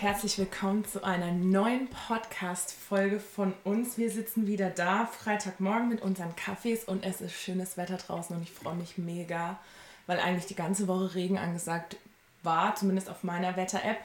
Herzlich 0.00 0.38
willkommen 0.38 0.86
zu 0.86 1.04
einer 1.04 1.30
neuen 1.30 1.86
Podcast-Folge 2.08 3.20
von 3.20 3.52
uns. 3.64 3.98
Wir 3.98 4.10
sitzen 4.10 4.46
wieder 4.46 4.70
da, 4.70 5.04
Freitagmorgen 5.04 5.90
mit 5.90 6.00
unseren 6.00 6.34
Kaffees 6.36 6.84
und 6.84 7.04
es 7.04 7.20
ist 7.20 7.34
schönes 7.34 7.76
Wetter 7.76 7.98
draußen 7.98 8.34
und 8.34 8.42
ich 8.42 8.50
freue 8.50 8.76
mich 8.76 8.96
mega, 8.96 9.58
weil 10.06 10.18
eigentlich 10.18 10.46
die 10.46 10.54
ganze 10.54 10.88
Woche 10.88 11.14
Regen 11.14 11.36
angesagt 11.36 11.96
war, 12.42 12.74
zumindest 12.76 13.10
auf 13.10 13.24
meiner 13.24 13.56
Wetter-App. 13.56 13.98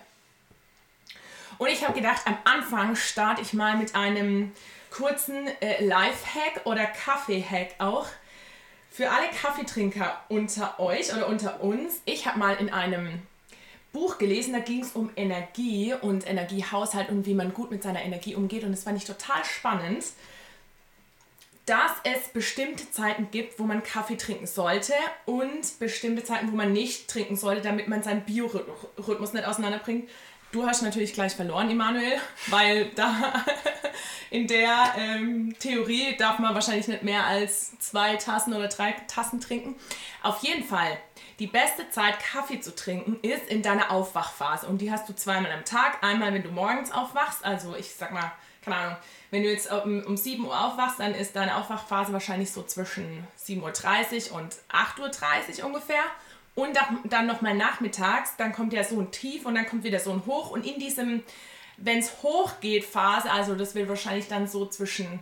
Und 1.59 1.70
ich 1.70 1.86
habe 1.86 1.94
gedacht, 1.94 2.23
am 2.25 2.38
Anfang 2.44 2.98
starte 2.98 3.41
ich 3.41 3.53
mal 3.53 3.77
mit 3.77 3.95
einem 3.95 4.52
kurzen 4.89 5.48
äh, 5.62 5.81
Life-Hack 5.81 6.66
oder 6.66 6.86
Kaffee-Hack 6.88 7.75
auch. 7.77 8.08
Für 8.91 9.12
alle 9.12 9.30
Kaffeetrinker 9.30 10.20
unter 10.27 10.77
euch 10.77 11.14
oder 11.14 11.27
unter 11.27 11.62
uns, 11.62 12.02
ich 12.03 12.27
habe 12.27 12.38
mal 12.38 12.55
in 12.55 12.70
einem 12.70 13.22
Buch 13.95 14.17
gelesen, 14.17 14.52
da 14.52 14.59
ging 14.59 14.81
es 14.81 14.91
um 14.91 15.09
Energie 15.16 15.94
und 15.94 16.30
Energiehaushalt 16.30 17.08
und 17.08 17.26
wie 17.26 17.34
man 17.34 17.53
gut 17.53 17.72
mit 17.72 17.81
seiner 17.81 18.03
Energie 18.03 18.36
umgeht. 18.36 18.66
Und 18.66 18.73
das 18.73 18.84
fand 18.84 18.98
ich 18.98 19.05
total 19.05 19.44
spannend, 19.45 20.03
dass 21.66 21.92
es 22.03 22.28
bestimmte 22.28 22.92
Zeiten 22.92 23.30
gibt, 23.31 23.58
wo 23.58 23.64
man 23.64 23.83
Kaffee 23.83 24.17
trinken 24.17 24.47
sollte 24.47 24.94
und 25.25 25.80
bestimmte 25.80 26.25
Zeiten, 26.25 26.52
wo 26.52 26.55
man 26.58 26.73
nicht 26.73 27.08
trinken 27.08 27.38
sollte, 27.38 27.61
damit 27.61 27.88
man 27.88 28.03
seinen 28.03 28.25
Biorhythmus 28.25 29.31
nicht 29.31 29.45
auseinanderbringt. 29.45 30.09
Du 30.52 30.67
hast 30.67 30.81
natürlich 30.81 31.14
gleich 31.14 31.33
verloren, 31.33 31.72
Emanuel, 31.72 32.20
weil 32.48 32.92
da 32.95 33.45
in 34.30 34.48
der 34.48 34.94
ähm, 34.98 35.55
Theorie 35.58 36.17
darf 36.17 36.39
man 36.39 36.53
wahrscheinlich 36.53 36.89
nicht 36.89 37.03
mehr 37.03 37.25
als 37.25 37.80
zwei 37.80 38.17
Tassen 38.17 38.53
oder 38.53 38.67
drei 38.67 38.92
Tassen 39.08 39.39
trinken. 39.39 39.75
Auf 40.22 40.44
jeden 40.44 40.66
Fall 40.66 40.98
die 41.39 41.47
beste 41.47 41.89
Zeit, 41.89 42.19
Kaffee 42.19 42.61
zu 42.61 42.73
trinken, 42.75 43.19
ist 43.22 43.50
in 43.50 43.61
deiner 43.61 43.91
Aufwachphase. 43.91 44.67
Und 44.67 44.80
die 44.80 44.91
hast 44.91 45.09
du 45.09 45.14
zweimal 45.14 45.52
am 45.52 45.66
Tag. 45.66 46.03
Einmal, 46.03 46.33
wenn 46.33 46.44
du 46.44 46.50
morgens 46.50 46.92
aufwachst, 46.92 47.44
also 47.44 47.75
ich 47.75 47.94
sag 47.94 48.11
mal, 48.11 48.31
keine 48.61 48.77
Ahnung, 48.77 48.97
wenn 49.31 49.44
du 49.44 49.50
jetzt 49.50 49.72
um, 49.72 50.03
um 50.03 50.17
7 50.17 50.44
Uhr 50.45 50.59
aufwachst, 50.59 51.00
dann 51.00 51.14
ist 51.14 51.36
deine 51.36 51.58
Aufwachphase 51.58 52.14
wahrscheinlich 52.14 52.52
so 52.52 52.64
zwischen 52.64 53.27
7.30 53.45 54.31
Uhr 54.31 54.38
und 54.38 54.55
8.30 54.72 55.59
Uhr 55.59 55.66
ungefähr. 55.66 56.03
Und 56.55 56.77
dann 57.03 57.27
nochmal 57.27 57.53
nachmittags, 57.53 58.38
dann 58.38 58.53
kommt 58.53 58.72
ja 58.72 58.83
so 58.83 58.99
ein 58.99 59.11
Tief 59.11 59.45
und 59.45 59.55
dann 59.55 59.67
kommt 59.67 59.83
wieder 59.83 59.99
so 59.99 60.11
ein 60.11 60.25
Hoch. 60.25 60.52
Und 60.52 60.66
in 60.66 60.80
diesem, 60.80 61.22
wenn 61.77 61.99
es 61.99 62.23
hoch 62.23 62.61
geht, 62.61 62.86
Phase, 62.86 63.30
also 63.30 63.55
das 63.55 63.75
wird 63.75 63.89
wahrscheinlich 63.89 64.30
dann 64.30 64.47
so 64.47 64.66
zwischen 64.66 65.20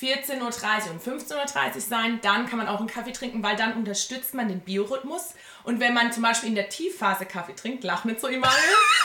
14.30 0.00 0.40
Uhr 0.40 0.90
und 0.90 1.02
15.30 1.02 1.74
Uhr 1.74 1.80
sein. 1.80 2.18
Dann 2.20 2.46
kann 2.46 2.58
man 2.58 2.66
auch 2.68 2.80
einen 2.80 2.88
Kaffee 2.88 3.12
trinken, 3.12 3.42
weil 3.42 3.56
dann 3.56 3.74
unterstützt 3.74 4.34
man 4.34 4.48
den 4.48 4.60
Biorhythmus. 4.60 5.34
Und 5.64 5.80
wenn 5.80 5.94
man 5.94 6.12
zum 6.12 6.22
Beispiel 6.22 6.48
in 6.48 6.54
der 6.54 6.68
Tiefphase 6.68 7.24
Kaffee 7.24 7.54
trinkt, 7.54 7.84
lach 7.84 8.04
nicht 8.04 8.20
so 8.20 8.26
Emanuel, 8.26 8.56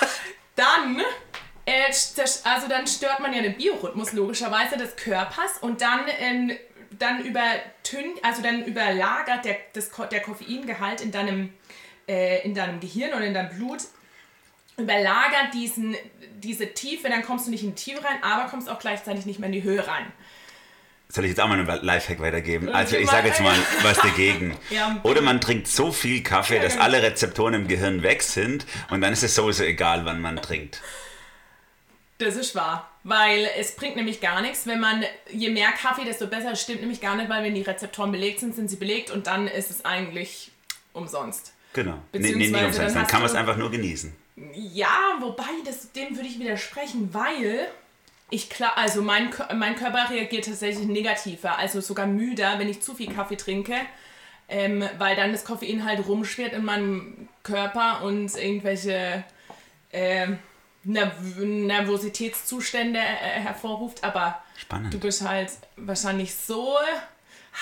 dann, 0.55 1.01
äh, 1.65 1.91
also 2.43 2.67
dann 2.67 2.87
stört 2.87 3.19
man 3.19 3.33
ja 3.33 3.41
den 3.41 3.55
Biorhythmus 3.55 4.13
logischerweise 4.13 4.77
des 4.77 4.95
Körpers 4.95 5.59
und 5.61 5.81
dann, 5.81 6.07
äh, 6.07 6.57
dann 6.97 7.23
übertünnt, 7.23 8.23
also 8.23 8.41
dann 8.41 8.65
überlagert 8.65 9.45
der, 9.45 9.57
das, 9.73 9.91
der 10.11 10.21
Koffeingehalt 10.21 11.01
in 11.01 11.11
deinem, 11.11 11.53
äh, 12.07 12.43
in 12.43 12.55
deinem 12.55 12.79
Gehirn 12.79 13.13
oder 13.13 13.25
in 13.25 13.35
deinem 13.35 13.55
Blut 13.55 13.81
überlagert 14.77 15.53
diesen, 15.53 15.95
diese 16.37 16.73
Tiefe, 16.73 17.09
dann 17.09 17.23
kommst 17.23 17.45
du 17.45 17.51
nicht 17.51 17.63
in 17.63 17.75
die 17.75 17.81
Tiefe 17.81 18.03
rein, 18.03 18.23
aber 18.23 18.49
kommst 18.49 18.69
auch 18.69 18.79
gleichzeitig 18.79 19.25
nicht 19.25 19.39
mehr 19.39 19.47
in 19.47 19.53
die 19.53 19.63
Höhe 19.63 19.85
rein. 19.87 20.11
Soll 21.11 21.25
ich 21.25 21.31
jetzt 21.31 21.41
auch 21.41 21.47
mal 21.49 21.59
einen 21.59 21.83
Lifehack 21.83 22.21
weitergeben? 22.21 22.69
Also 22.69 22.95
ich 22.95 23.09
sage 23.09 23.27
jetzt 23.27 23.41
mal 23.41 23.55
was 23.81 23.97
dagegen. 23.97 24.57
Oder 25.03 25.21
man 25.21 25.41
trinkt 25.41 25.67
so 25.67 25.91
viel 25.91 26.23
Kaffee, 26.23 26.59
dass 26.59 26.73
genau. 26.73 26.85
alle 26.85 27.03
Rezeptoren 27.03 27.53
im 27.53 27.67
Gehirn 27.67 28.01
weg 28.01 28.23
sind 28.23 28.65
und 28.89 29.01
dann 29.01 29.11
ist 29.11 29.21
es 29.21 29.35
sowieso 29.35 29.63
egal, 29.63 30.05
wann 30.05 30.21
man 30.21 30.37
trinkt. 30.37 30.81
Das 32.17 32.37
ist 32.37 32.55
wahr, 32.55 32.89
weil 33.03 33.49
es 33.57 33.75
bringt 33.75 33.97
nämlich 33.97 34.21
gar 34.21 34.41
nichts, 34.41 34.65
wenn 34.67 34.79
man, 34.79 35.03
je 35.29 35.49
mehr 35.49 35.71
Kaffee, 35.73 36.05
desto 36.05 36.27
besser. 36.27 36.51
Das 36.51 36.61
stimmt 36.61 36.79
nämlich 36.79 37.01
gar 37.01 37.17
nicht, 37.17 37.29
weil 37.29 37.43
wenn 37.43 37.55
die 37.55 37.63
Rezeptoren 37.63 38.13
belegt 38.13 38.39
sind, 38.39 38.55
sind 38.55 38.69
sie 38.69 38.77
belegt 38.77 39.11
und 39.11 39.27
dann 39.27 39.47
ist 39.47 39.69
es 39.69 39.83
eigentlich 39.83 40.51
umsonst. 40.93 41.51
Genau. 41.73 41.97
Nee, 42.13 42.19
nee, 42.19 42.35
nicht 42.35 42.53
umsonst, 42.53 42.79
dann, 42.79 42.93
dann 42.93 43.07
kann 43.07 43.21
man 43.21 43.29
es 43.29 43.35
einfach 43.35 43.57
nur 43.57 43.69
genießen. 43.69 44.15
Ja, 44.53 45.17
wobei, 45.19 45.43
das, 45.65 45.91
dem 45.91 46.15
würde 46.15 46.29
ich 46.29 46.39
widersprechen, 46.39 47.09
weil 47.13 47.67
ich 48.31 48.49
klar, 48.49 48.77
also 48.77 49.01
mein, 49.01 49.29
mein 49.55 49.75
Körper 49.75 50.09
reagiert 50.09 50.45
tatsächlich 50.45 50.87
negativer, 50.87 51.57
also 51.59 51.81
sogar 51.81 52.07
müder, 52.07 52.57
wenn 52.57 52.69
ich 52.69 52.81
zu 52.81 52.95
viel 52.95 53.13
Kaffee 53.13 53.35
trinke, 53.35 53.75
ähm, 54.47 54.83
weil 54.97 55.15
dann 55.15 55.31
das 55.31 55.45
Koffein 55.45 55.85
halt 55.85 56.07
rumschwirrt 56.07 56.53
in 56.53 56.65
meinem 56.65 57.27
Körper 57.43 58.03
und 58.03 58.35
irgendwelche 58.35 59.23
äh, 59.91 60.27
Nerv 60.83 61.13
Nervositätszustände 61.37 62.99
äh, 62.99 63.39
hervorruft. 63.41 64.03
Aber 64.03 64.41
Spannend. 64.57 64.93
du 64.93 64.99
bist 64.99 65.21
halt 65.27 65.51
wahrscheinlich 65.75 66.33
so 66.33 66.75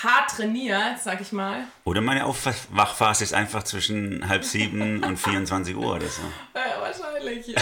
hart 0.02 0.30
trainiert, 0.30 1.00
sag 1.02 1.20
ich 1.20 1.32
mal. 1.32 1.64
Oder 1.84 2.00
meine 2.00 2.24
Aufwachphase 2.24 3.24
ist 3.24 3.34
einfach 3.34 3.64
zwischen 3.64 4.28
halb 4.28 4.44
sieben 4.44 5.02
und 5.02 5.16
24 5.18 5.76
Uhr 5.76 5.96
oder 5.96 6.06
so. 6.06 6.22
Ja, 6.54 6.80
wahrscheinlich. 6.80 7.46
Ja. 7.48 7.60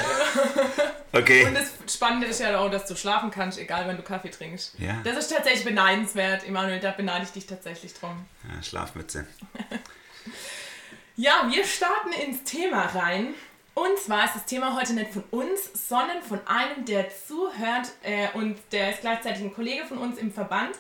Okay. 1.13 1.47
Und 1.47 1.55
das 1.55 1.95
Spannende 1.95 2.27
ist 2.27 2.41
ja 2.41 2.59
auch, 2.59 2.71
dass 2.71 2.87
du 2.87 2.97
schlafen 2.97 3.31
kannst, 3.31 3.59
egal 3.59 3.87
wenn 3.89 3.97
du 3.97 4.03
Kaffee 4.03 4.31
trinkst. 4.31 4.79
Ja. 4.79 5.01
Das 5.05 5.17
ist 5.17 5.29
tatsächlich 5.29 5.65
beneidenswert, 5.65 6.47
Emanuel, 6.47 6.81
da 6.81 6.91
beneide 6.93 7.25
ich 7.25 7.31
dich 7.31 7.47
tatsächlich 7.47 7.95
drum. 7.95 8.27
Ja, 8.53 8.63
Schlafmütze. 8.63 9.27
ja, 11.17 11.49
wir 11.51 11.65
starten 11.65 12.13
ins 12.13 12.45
Thema 12.45 12.87
rein. 12.87 13.35
Und 13.79 13.97
zwar 13.97 14.25
ist 14.25 14.35
das 14.35 14.45
Thema 14.45 14.75
heute 14.75 14.93
nicht 14.93 15.13
von 15.13 15.23
uns, 15.31 15.89
sondern 15.89 16.21
von 16.21 16.41
einem, 16.49 16.85
der 16.85 17.11
zuhört 17.11 17.93
äh, 18.03 18.27
und 18.35 18.57
der 18.73 18.91
ist 18.91 19.03
gleichzeitig 19.03 19.41
ein 19.41 19.55
Kollege 19.55 19.85
von 19.85 19.99
uns 19.99 20.19
im 20.19 20.33
Verband. 20.33 20.75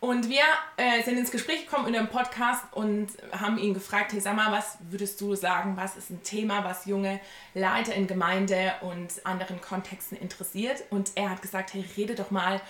Und 0.00 0.28
wir 0.28 0.42
äh, 0.76 1.02
sind 1.02 1.16
ins 1.16 1.30
Gespräch 1.30 1.64
gekommen 1.64 1.88
in 1.88 1.96
einem 1.96 2.08
Podcast 2.08 2.62
und 2.72 3.08
haben 3.32 3.56
ihn 3.56 3.72
gefragt, 3.72 4.12
hey 4.12 4.20
sag 4.20 4.36
mal, 4.36 4.52
was 4.52 4.76
würdest 4.90 5.18
du 5.22 5.34
sagen, 5.34 5.78
was 5.78 5.96
ist 5.96 6.10
ein 6.10 6.22
Thema, 6.24 6.62
was 6.62 6.84
junge 6.84 7.20
Leiter 7.54 7.94
in 7.94 8.06
Gemeinde 8.06 8.74
und 8.82 9.24
anderen 9.24 9.62
Kontexten 9.62 10.18
interessiert? 10.18 10.84
Und 10.90 11.12
er 11.14 11.30
hat 11.30 11.40
gesagt, 11.40 11.72
hey, 11.72 11.86
rede 11.96 12.14
doch 12.14 12.30
mal 12.30 12.60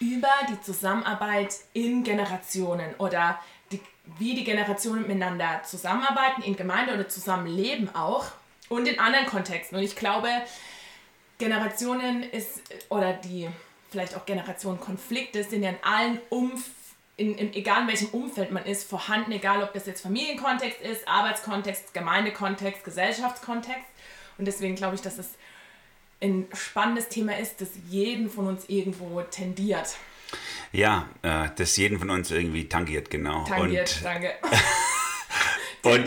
über 0.00 0.30
die 0.48 0.58
Zusammenarbeit 0.62 1.56
in 1.74 2.04
Generationen 2.04 2.94
oder 2.96 3.38
die, 3.70 3.82
wie 4.18 4.34
die 4.34 4.44
Generationen 4.44 5.02
miteinander 5.02 5.60
zusammenarbeiten, 5.62 6.40
in 6.40 6.56
Gemeinde 6.56 6.94
oder 6.94 7.06
zusammenleben 7.06 7.94
auch 7.94 8.32
und 8.68 8.86
in 8.88 8.98
anderen 8.98 9.26
Kontexten. 9.26 9.78
Und 9.78 9.84
ich 9.84 9.96
glaube, 9.96 10.28
Generationen 11.38 12.22
ist, 12.22 12.62
oder 12.88 13.12
die 13.12 13.48
vielleicht 13.90 14.16
auch 14.16 14.26
Generationenkonflikte 14.26 15.44
sind 15.44 15.62
ja 15.62 15.70
in 15.70 15.78
allen 15.82 16.20
Umf 16.30 16.70
in, 17.16 17.34
in, 17.34 17.54
egal 17.54 17.82
in 17.82 17.88
welchem 17.88 18.08
Umfeld 18.08 18.50
man 18.50 18.64
ist, 18.64 18.88
vorhanden, 18.88 19.32
egal 19.32 19.62
ob 19.62 19.72
das 19.72 19.86
jetzt 19.86 20.02
Familienkontext 20.02 20.80
ist, 20.82 21.08
Arbeitskontext, 21.08 21.94
Gemeindekontext, 21.94 22.84
Gesellschaftskontext. 22.84 23.86
Und 24.38 24.44
deswegen 24.44 24.74
glaube 24.74 24.96
ich, 24.96 25.00
dass 25.00 25.16
es 25.16 25.30
ein 26.20 26.46
spannendes 26.52 27.08
Thema 27.08 27.38
ist, 27.38 27.60
das 27.60 27.70
jeden 27.88 28.28
von 28.28 28.46
uns 28.46 28.68
irgendwo 28.68 29.22
tendiert. 29.22 29.96
Ja, 30.72 31.08
äh, 31.22 31.48
das 31.56 31.76
jeden 31.76 31.98
von 31.98 32.10
uns 32.10 32.30
irgendwie 32.30 32.68
tangiert, 32.68 33.10
genau. 33.10 33.44
Tangiert, 33.44 33.96
und, 33.96 34.04
danke. 34.04 34.34
und, 35.86 36.06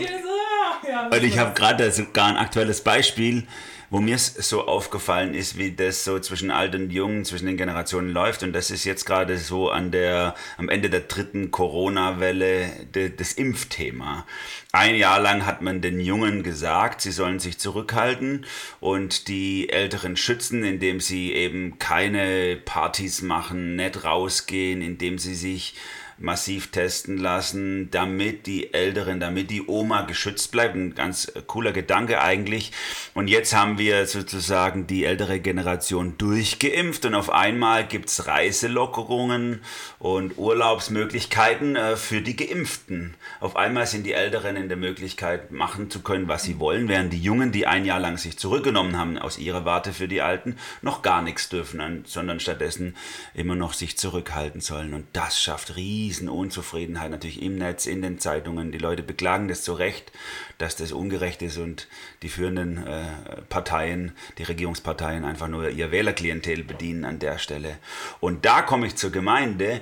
ja, 0.88 1.08
und 1.08 1.24
ich 1.24 1.38
habe 1.38 1.54
gerade 1.54 1.90
sogar 1.90 2.28
ein 2.28 2.36
aktuelles 2.36 2.82
Beispiel, 2.82 3.46
wo 3.90 4.00
mir 4.00 4.14
es 4.14 4.34
so 4.34 4.66
aufgefallen 4.66 5.34
ist, 5.34 5.58
wie 5.58 5.72
das 5.72 6.04
so 6.04 6.18
zwischen 6.20 6.52
alt 6.52 6.76
und 6.76 6.90
jung, 6.90 7.24
zwischen 7.24 7.46
den 7.46 7.56
Generationen 7.56 8.10
läuft. 8.10 8.44
Und 8.44 8.52
das 8.52 8.70
ist 8.70 8.84
jetzt 8.84 9.04
gerade 9.04 9.36
so 9.36 9.68
an 9.68 9.90
der, 9.90 10.36
am 10.56 10.68
Ende 10.68 10.88
der 10.90 11.00
dritten 11.00 11.50
Corona-Welle 11.50 12.86
de, 12.94 13.10
das 13.14 13.32
Impfthema. 13.32 14.26
Ein 14.70 14.94
Jahr 14.94 15.20
lang 15.20 15.44
hat 15.44 15.60
man 15.60 15.80
den 15.80 15.98
Jungen 15.98 16.44
gesagt, 16.44 17.00
sie 17.00 17.10
sollen 17.10 17.40
sich 17.40 17.58
zurückhalten 17.58 18.46
und 18.78 19.26
die 19.26 19.70
Älteren 19.70 20.16
schützen, 20.16 20.62
indem 20.62 21.00
sie 21.00 21.32
eben 21.32 21.80
keine 21.80 22.56
Partys 22.64 23.22
machen, 23.22 23.74
nicht 23.74 24.04
rausgehen, 24.04 24.82
indem 24.82 25.18
sie 25.18 25.34
sich 25.34 25.74
massiv 26.20 26.70
testen 26.70 27.16
lassen, 27.16 27.90
damit 27.90 28.46
die 28.46 28.74
Älteren, 28.74 29.20
damit 29.20 29.50
die 29.50 29.66
Oma 29.66 30.02
geschützt 30.02 30.52
bleibt. 30.52 30.74
Ein 30.74 30.94
ganz 30.94 31.32
cooler 31.46 31.72
Gedanke 31.72 32.20
eigentlich. 32.20 32.72
Und 33.14 33.28
jetzt 33.28 33.54
haben 33.54 33.78
wir 33.78 34.06
sozusagen 34.06 34.86
die 34.86 35.04
ältere 35.04 35.40
Generation 35.40 36.18
durchgeimpft 36.18 37.06
und 37.06 37.14
auf 37.14 37.30
einmal 37.30 37.86
gibt 37.86 38.10
es 38.10 38.26
Reiselockerungen 38.26 39.62
und 39.98 40.36
Urlaubsmöglichkeiten 40.36 41.76
äh, 41.76 41.96
für 41.96 42.20
die 42.20 42.36
Geimpften. 42.36 43.14
Auf 43.40 43.56
einmal 43.56 43.86
sind 43.86 44.04
die 44.04 44.12
Älteren 44.12 44.56
in 44.56 44.68
der 44.68 44.76
Möglichkeit, 44.76 45.50
machen 45.50 45.90
zu 45.90 46.00
können, 46.00 46.28
was 46.28 46.42
sie 46.42 46.58
wollen, 46.58 46.88
während 46.88 47.12
die 47.12 47.22
Jungen, 47.22 47.50
die 47.50 47.66
ein 47.66 47.86
Jahr 47.86 48.00
lang 48.00 48.18
sich 48.18 48.38
zurückgenommen 48.38 48.98
haben 48.98 49.16
aus 49.16 49.38
ihrer 49.38 49.64
Warte 49.64 49.92
für 49.92 50.08
die 50.08 50.20
Alten, 50.20 50.56
noch 50.82 51.00
gar 51.00 51.22
nichts 51.22 51.48
dürfen, 51.48 52.04
sondern 52.06 52.40
stattdessen 52.40 52.94
immer 53.32 53.54
noch 53.54 53.72
sich 53.72 53.96
zurückhalten 53.96 54.60
sollen. 54.60 54.92
Und 54.92 55.06
das 55.14 55.40
schafft 55.40 55.76
riesen 55.76 56.09
Unzufriedenheit 56.28 57.10
natürlich 57.10 57.42
im 57.42 57.56
Netz, 57.56 57.86
in 57.86 58.02
den 58.02 58.18
Zeitungen. 58.18 58.72
Die 58.72 58.78
Leute 58.78 59.02
beklagen 59.02 59.48
das 59.48 59.62
zu 59.62 59.72
Recht, 59.72 60.12
dass 60.58 60.76
das 60.76 60.92
ungerecht 60.92 61.42
ist 61.42 61.58
und 61.58 61.88
die 62.22 62.28
führenden 62.28 62.86
äh, 62.86 63.04
Parteien, 63.48 64.12
die 64.38 64.42
Regierungsparteien 64.42 65.24
einfach 65.24 65.48
nur 65.48 65.70
ihr 65.70 65.90
Wählerklientel 65.90 66.64
bedienen 66.64 67.04
an 67.04 67.18
der 67.18 67.38
Stelle. 67.38 67.78
Und 68.20 68.44
da 68.44 68.62
komme 68.62 68.86
ich 68.86 68.96
zur 68.96 69.12
Gemeinde, 69.12 69.80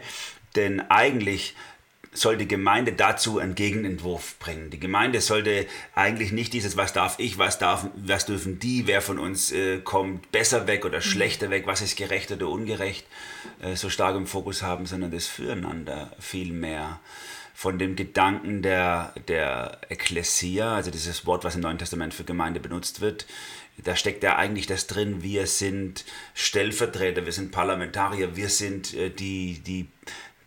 denn 0.57 0.81
eigentlich 0.91 1.55
soll 2.13 2.37
die 2.37 2.49
Gemeinde 2.49 2.93
dazu 2.93 3.39
einen 3.39 3.55
Gegenentwurf 3.55 4.39
bringen. 4.39 4.71
Die 4.71 4.81
Gemeinde 4.81 5.21
sollte 5.21 5.67
eigentlich 5.95 6.33
nicht 6.33 6.53
dieses, 6.53 6.77
was 6.77 6.93
darf 6.93 7.19
ich, 7.19 7.39
was, 7.39 7.59
darf, 7.59 7.87
was 7.97 8.27
dürfen 8.27 8.59
die, 8.59 8.87
wer 8.87 9.03
von 9.03 9.19
uns 9.19 9.53
äh, 9.53 9.79
kommt 9.79 10.33
besser 10.33 10.67
weg 10.67 10.85
oder 10.85 10.99
mhm. 10.99 11.03
schlechter 11.03 11.51
weg, 11.51 11.67
was 11.67 11.83
ist 11.83 11.97
gerecht 11.97 12.31
oder 12.31 12.49
ungerecht, 12.49 13.07
äh, 13.61 13.77
so 13.77 13.91
stark 13.91 14.17
im 14.17 14.27
Fokus 14.27 14.63
haben, 14.63 14.87
sondern 14.87 15.11
das 15.11 15.27
Füreinander 15.27 16.13
viel 16.19 16.53
mehr. 16.53 17.01
Von 17.55 17.79
dem 17.79 17.97
Gedanken 17.97 18.63
der, 18.63 19.13
der 19.27 19.79
Ekklesia, 19.89 20.77
also 20.77 20.93
dieses 20.93 21.27
Wort, 21.27 21.43
was 21.43 21.57
im 21.57 21.63
Neuen 21.63 21.79
Testament 21.79 22.15
für 22.15 22.23
Gemeinde 22.23 22.61
benutzt 22.61 23.01
wird, 23.01 23.27
da 23.85 23.95
steckt 23.95 24.23
ja 24.23 24.37
eigentlich 24.37 24.67
das 24.67 24.87
drin, 24.87 25.23
wir 25.23 25.47
sind 25.47 26.05
Stellvertreter, 26.35 27.25
wir 27.25 27.33
sind 27.33 27.53
Parlamentarier, 27.53 28.37
wir 28.37 28.49
sind 28.49 28.95
äh, 28.95 29.11
die, 29.11 29.61
die 29.61 29.89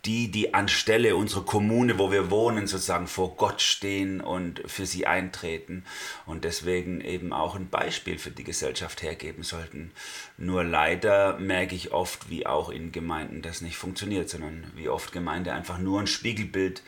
die, 0.06 0.31
die 0.31 0.53
anstelle 0.53 1.15
unserer 1.15 1.45
Kommune, 1.45 2.00
wo 2.00 2.12
wir 2.12 2.31
wohnen, 2.31 2.65
sozusagen 2.65 3.07
vor 3.07 3.36
Gott 3.36 3.62
stehen 3.62 4.19
und 4.19 4.62
für 4.65 4.86
sie 4.86 5.06
eintreten 5.06 5.86
und 6.25 6.44
deswegen 6.44 7.01
eben 7.01 7.33
auch 7.33 7.56
ein 7.56 7.69
Beispiel 7.69 8.18
für 8.18 8.31
die 8.31 8.44
Gesellschaft 8.44 9.03
hergeben 9.03 9.44
sollten. 9.44 9.92
Nur 10.38 10.63
leider 10.63 11.38
merke 11.38 11.75
ich 11.75 11.92
oft, 11.92 12.30
wie 12.30 12.48
auch 12.48 12.69
in 12.69 12.92
Gemeinden 12.92 13.44
das 13.44 13.62
nicht 13.62 13.77
funktioniert, 13.77 14.30
sondern 14.30 14.71
wie 14.75 14.89
oft 14.89 15.12
Gemeinde 15.12 15.53
einfach 15.53 15.77
nur 15.77 16.00
ein 16.00 16.07
Spiegelbild 16.07 16.81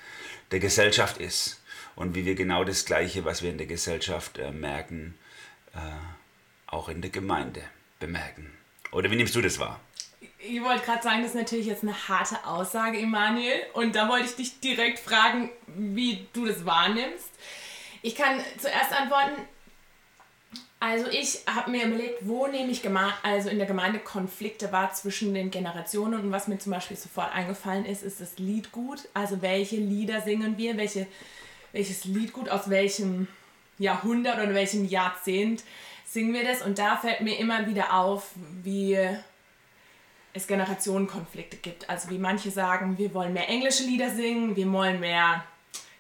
der 0.52 0.60
Gesellschaft 0.60 1.18
ist 1.18 1.62
und 1.96 2.16
wie 2.16 2.26
wir 2.26 2.36
genau 2.36 2.64
das 2.64 2.86
Gleiche, 2.86 3.26
was 3.26 3.44
wir 3.44 3.52
in 3.52 3.60
der 3.60 3.68
Gesellschaft 3.68 4.40
äh, 4.40 4.52
merken, 4.52 5.16
äh, 5.74 5.80
auch 6.66 6.90
in 6.90 7.02
der 7.02 7.12
Gemeinde 7.12 7.62
bemerken. 8.00 8.52
Oder 8.92 9.12
wie 9.12 9.16
nimmst 9.16 9.36
du 9.36 9.42
das 9.42 9.60
wahr? 9.60 9.80
Ich 10.40 10.64
wollte 10.64 10.84
gerade 10.84 11.04
sagen, 11.04 11.22
das 11.22 11.32
ist 11.32 11.36
natürlich 11.36 11.68
jetzt 11.68 11.84
eine 11.84 12.08
harte 12.08 12.46
Aussage, 12.46 12.98
Emanuel. 12.98 13.62
Und 13.74 13.96
da 13.96 14.10
wollte 14.10 14.26
ich 14.26 14.36
dich 14.36 14.60
direkt 14.60 15.00
fragen, 15.00 15.50
wie 15.68 16.28
du 16.34 16.46
das 16.46 16.66
wahrnimmst. 16.66 17.30
Ich 18.02 18.16
kann 18.16 18.40
zuerst 18.60 18.92
antworten. 18.92 19.48
Also 20.80 21.08
ich 21.10 21.40
habe 21.48 21.72
mir 21.72 21.86
überlegt, 21.86 22.28
wo 22.28 22.46
nehme 22.48 22.70
ich 22.70 22.82
also 23.24 23.48
in 23.48 23.58
der 23.58 23.68
Gemeinde 23.68 24.00
Konflikte 24.00 24.74
wahr 24.74 24.94
zwischen 24.94 25.34
den 25.34 25.50
Generationen 25.50 26.20
und 26.20 26.32
was 26.34 26.50
mir 26.50 26.58
zum 26.58 26.74
Beispiel 26.74 26.98
sofort 26.98 27.34
eingefallen 27.34 27.86
ist, 27.86 28.04
ist 28.04 28.20
das 28.20 28.38
Liedgut. 28.38 29.08
Also 29.14 29.42
welche 29.42 29.78
Lieder 29.78 30.20
singen 30.20 30.58
wir, 30.58 30.76
welche, 30.76 31.08
welches 31.72 32.04
Liedgut 32.04 32.50
aus 32.50 32.70
welchem 32.70 33.30
Jahrhundert 33.78 34.40
oder 34.40 34.54
welchem 34.54 34.84
Jahrzehnt 34.84 35.64
singen 36.06 36.34
wir 36.34 36.44
das. 36.44 36.62
Und 36.62 36.80
da 36.80 36.98
fällt 36.98 37.22
mir 37.22 37.40
immer 37.40 37.66
wieder 37.66 37.94
auf, 37.94 38.32
wie 38.62 39.00
es 40.34 40.48
Generationenkonflikte 40.48 41.58
gibt. 41.58 41.90
Also 41.90 42.10
wie 42.10 42.18
manche 42.18 42.52
sagen, 42.52 42.98
wir 42.98 43.14
wollen 43.14 43.34
mehr 43.34 43.50
englische 43.50 43.84
Lieder 43.84 44.10
singen, 44.10 44.56
wir 44.56 44.72
wollen 44.72 45.00
mehr 45.00 45.44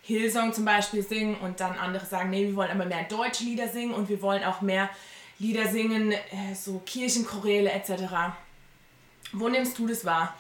Hillsong 0.01 0.53
zum 0.53 0.65
Beispiel 0.65 1.03
singen 1.03 1.35
und 1.35 1.59
dann 1.59 1.77
andere 1.77 2.05
sagen, 2.05 2.29
nee, 2.29 2.47
wir 2.47 2.55
wollen 2.55 2.71
aber 2.71 2.85
mehr 2.85 3.03
deutsche 3.03 3.43
Lieder 3.43 3.67
singen 3.67 3.93
und 3.93 4.09
wir 4.09 4.21
wollen 4.21 4.43
auch 4.43 4.61
mehr 4.61 4.89
Lieder 5.39 5.67
singen, 5.67 6.11
äh, 6.11 6.55
so 6.55 6.81
Kirchenchoräle 6.85 7.71
etc. 7.71 8.33
Wo 9.31 9.49
nimmst 9.49 9.77
du 9.77 9.87
das 9.87 10.03
wahr? 10.03 10.35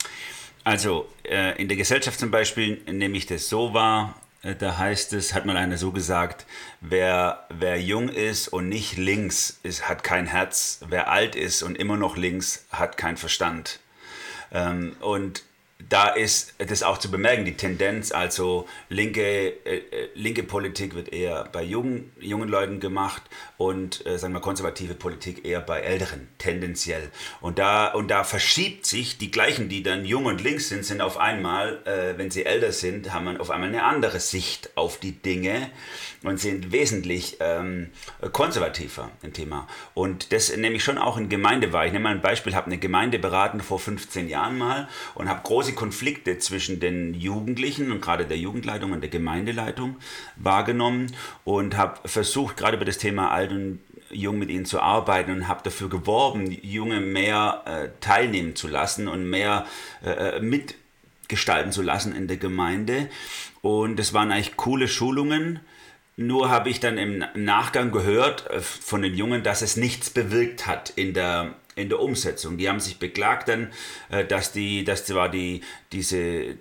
Also 0.63 1.09
äh, 1.23 1.59
in 1.61 1.67
der 1.67 1.77
Gesellschaft 1.77 2.19
zum 2.19 2.31
Beispiel 2.31 2.81
nehme 2.91 3.17
ich 3.17 3.25
das 3.25 3.49
so 3.49 3.73
wahr, 3.73 4.15
äh, 4.43 4.55
da 4.55 4.77
heißt 4.77 5.13
es, 5.13 5.33
hat 5.33 5.45
mal 5.45 5.57
einer 5.57 5.77
so 5.77 5.91
gesagt, 5.91 6.45
wer, 6.81 7.45
wer 7.49 7.81
jung 7.81 8.09
ist 8.09 8.49
und 8.49 8.69
nicht 8.69 8.97
links 8.97 9.59
ist, 9.63 9.87
hat 9.89 10.03
kein 10.03 10.27
Herz, 10.27 10.81
wer 10.87 11.09
alt 11.09 11.35
ist 11.35 11.63
und 11.63 11.77
immer 11.77 11.97
noch 11.97 12.17
links, 12.17 12.65
hat 12.71 12.97
keinen 12.97 13.17
Verstand. 13.17 13.79
Ähm, 14.53 14.95
und 15.01 15.43
da 15.89 16.07
ist 16.07 16.55
das 16.59 16.83
auch 16.83 16.97
zu 16.97 17.11
bemerken, 17.11 17.45
die 17.45 17.55
Tendenz, 17.55 18.11
also 18.11 18.67
linke, 18.89 19.21
äh, 19.65 19.77
äh, 19.77 20.09
linke 20.15 20.43
Politik 20.43 20.95
wird 20.95 21.11
eher 21.11 21.43
bei 21.51 21.63
jungen, 21.63 22.11
jungen 22.19 22.49
Leuten 22.49 22.79
gemacht 22.79 23.21
und 23.63 24.05
äh, 24.05 24.19
sagen 24.19 24.33
wir 24.33 24.41
konservative 24.41 24.93
Politik 24.93 25.45
eher 25.45 25.61
bei 25.61 25.79
Älteren, 25.79 26.27
tendenziell. 26.37 27.09
Und 27.39 27.59
da, 27.59 27.93
und 27.93 28.09
da 28.09 28.25
verschiebt 28.25 28.85
sich, 28.85 29.17
die 29.17 29.31
gleichen, 29.31 29.69
die 29.69 29.83
dann 29.83 30.03
jung 30.03 30.25
und 30.25 30.43
links 30.43 30.67
sind, 30.67 30.83
sind 30.83 30.99
auf 30.99 31.17
einmal, 31.17 31.79
äh, 31.85 32.17
wenn 32.17 32.29
sie 32.29 32.45
älter 32.45 32.73
sind, 32.73 33.13
haben 33.13 33.23
man 33.23 33.37
auf 33.37 33.51
einmal 33.51 33.69
eine 33.69 33.83
andere 33.83 34.19
Sicht 34.19 34.71
auf 34.75 34.99
die 34.99 35.13
Dinge 35.13 35.69
und 36.23 36.41
sind 36.41 36.73
wesentlich 36.73 37.37
ähm, 37.39 37.91
konservativer 38.33 39.11
im 39.21 39.31
Thema. 39.31 39.67
Und 39.93 40.33
das 40.33 40.55
nehme 40.57 40.75
ich 40.75 40.83
schon 40.83 40.97
auch 40.97 41.15
in 41.15 41.29
Gemeinde 41.29 41.71
wahr. 41.71 41.85
Ich 41.85 41.93
nehme 41.93 42.03
mal 42.03 42.15
ein 42.15 42.21
Beispiel, 42.21 42.55
habe 42.55 42.67
eine 42.67 42.79
Gemeinde 42.79 43.17
beraten 43.17 43.61
vor 43.61 43.79
15 43.79 44.27
Jahren 44.27 44.57
mal 44.57 44.89
und 45.15 45.29
habe 45.29 45.41
große 45.41 45.73
Konflikte 45.73 46.37
zwischen 46.37 46.81
den 46.81 47.13
Jugendlichen 47.13 47.93
und 47.93 48.01
gerade 48.01 48.25
der 48.25 48.37
Jugendleitung 48.37 48.91
und 48.91 48.99
der 48.99 49.09
Gemeindeleitung 49.09 49.95
wahrgenommen 50.35 51.15
und 51.45 51.77
habe 51.77 52.05
versucht, 52.09 52.57
gerade 52.57 52.75
über 52.75 52.85
das 52.85 52.97
Thema 52.97 53.31
Alt 53.31 53.52
und 53.53 53.79
Jung 54.09 54.37
mit 54.37 54.49
ihnen 54.49 54.65
zu 54.65 54.79
arbeiten 54.79 55.31
und 55.31 55.47
habe 55.47 55.61
dafür 55.63 55.89
geworben, 55.89 56.51
Junge 56.61 56.99
mehr 56.99 57.63
äh, 57.65 57.89
teilnehmen 57.99 58.55
zu 58.55 58.67
lassen 58.67 59.07
und 59.07 59.29
mehr 59.29 59.65
äh, 60.03 60.37
äh 60.37 60.39
mitgestalten 60.39 61.71
zu 61.71 61.81
lassen 61.81 62.15
in 62.15 62.27
der 62.27 62.37
Gemeinde. 62.37 63.09
Und 63.61 63.99
es 63.99 64.13
waren 64.13 64.31
eigentlich 64.31 64.57
coole 64.57 64.87
Schulungen 64.87 65.59
nur 66.15 66.49
habe 66.49 66.69
ich 66.69 66.79
dann 66.79 66.97
im 66.97 67.23
Nachgang 67.33 67.91
gehört 67.91 68.49
äh, 68.49 68.61
von 68.61 69.01
den 69.01 69.15
Jungen, 69.15 69.43
dass 69.43 69.61
es 69.61 69.77
nichts 69.77 70.09
bewirkt 70.09 70.67
hat 70.67 70.91
in 70.95 71.13
der, 71.13 71.55
in 71.75 71.89
der 71.89 71.99
Umsetzung. 71.99 72.57
Die 72.57 72.69
haben 72.69 72.79
sich 72.79 72.99
beklagt 72.99 73.49
dann, 73.49 73.71
äh, 74.09 74.25
dass, 74.25 74.51
die, 74.51 74.83
dass 74.83 75.05
zwar 75.05 75.29
die, 75.29 75.61
diese 75.91 76.17
äh, 76.17 76.55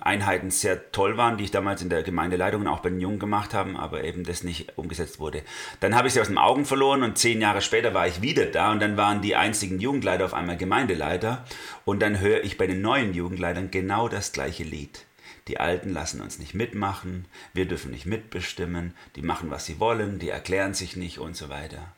Einheiten 0.00 0.50
sehr 0.50 0.92
toll 0.92 1.16
waren, 1.16 1.36
die 1.36 1.44
ich 1.44 1.50
damals 1.50 1.82
in 1.82 1.88
der 1.88 2.02
Gemeindeleitung 2.02 2.62
und 2.62 2.68
auch 2.68 2.80
bei 2.80 2.90
den 2.90 3.00
Jungen 3.00 3.18
gemacht 3.18 3.54
habe, 3.54 3.78
aber 3.78 4.04
eben 4.04 4.24
das 4.24 4.42
nicht 4.42 4.76
umgesetzt 4.76 5.18
wurde. 5.20 5.42
Dann 5.80 5.94
habe 5.94 6.08
ich 6.08 6.14
sie 6.14 6.20
aus 6.20 6.28
den 6.28 6.38
Augen 6.38 6.64
verloren 6.64 7.02
und 7.02 7.18
zehn 7.18 7.40
Jahre 7.40 7.62
später 7.62 7.94
war 7.94 8.06
ich 8.06 8.22
wieder 8.22 8.46
da 8.46 8.72
und 8.72 8.80
dann 8.80 8.96
waren 8.96 9.22
die 9.22 9.36
einzigen 9.36 9.80
Jugendleiter 9.80 10.24
auf 10.24 10.34
einmal 10.34 10.56
Gemeindeleiter 10.56 11.44
und 11.84 12.00
dann 12.00 12.20
höre 12.20 12.44
ich 12.44 12.58
bei 12.58 12.66
den 12.66 12.80
neuen 12.80 13.14
Jugendleitern 13.14 13.70
genau 13.70 14.08
das 14.08 14.32
gleiche 14.32 14.64
Lied. 14.64 15.06
Die 15.48 15.60
Alten 15.60 15.90
lassen 15.90 16.20
uns 16.20 16.40
nicht 16.40 16.54
mitmachen, 16.54 17.26
wir 17.54 17.66
dürfen 17.66 17.92
nicht 17.92 18.06
mitbestimmen, 18.06 18.94
die 19.14 19.22
machen, 19.22 19.50
was 19.50 19.64
sie 19.64 19.78
wollen, 19.78 20.18
die 20.18 20.28
erklären 20.28 20.74
sich 20.74 20.96
nicht 20.96 21.18
und 21.18 21.36
so 21.36 21.48
weiter. 21.48 21.94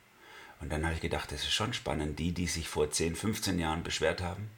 Und 0.59 0.71
dann 0.71 0.83
habe 0.83 0.95
ich 0.95 1.01
gedacht, 1.01 1.31
das 1.31 1.43
ist 1.43 1.53
schon 1.53 1.73
spannend. 1.73 2.19
Die, 2.19 2.31
die 2.31 2.47
sich 2.47 2.67
vor 2.67 2.91
10, 2.91 3.15
15 3.15 3.59
Jahren 3.59 3.83
beschwert 3.83 4.21
haben, 4.21 4.49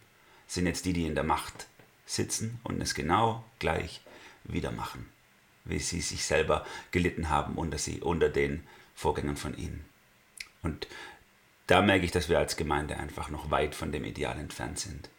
sind 0.47 0.65
jetzt 0.65 0.85
die, 0.85 0.93
die 0.93 1.05
in 1.05 1.15
der 1.15 1.23
Macht 1.23 1.67
sitzen 2.05 2.59
und 2.63 2.81
es 2.81 2.95
genau 2.95 3.43
gleich 3.59 4.01
wieder 4.43 4.71
machen, 4.71 5.09
wie 5.63 5.79
sie 5.79 6.01
sich 6.01 6.25
selber 6.25 6.65
gelitten 6.91 7.29
haben 7.29 7.55
unter, 7.55 7.77
sie, 7.77 8.01
unter 8.01 8.29
den 8.29 8.67
Vorgängern 8.95 9.37
von 9.37 9.57
ihnen. 9.57 9.85
Und 10.63 10.87
da 11.67 11.81
merke 11.81 12.05
ich, 12.05 12.11
dass 12.11 12.27
wir 12.27 12.39
als 12.39 12.57
Gemeinde 12.57 12.97
einfach 12.97 13.29
noch 13.29 13.51
weit 13.51 13.75
von 13.75 13.91
dem 13.91 14.03
Ideal 14.03 14.37
entfernt 14.39 14.79
sind 14.79 15.09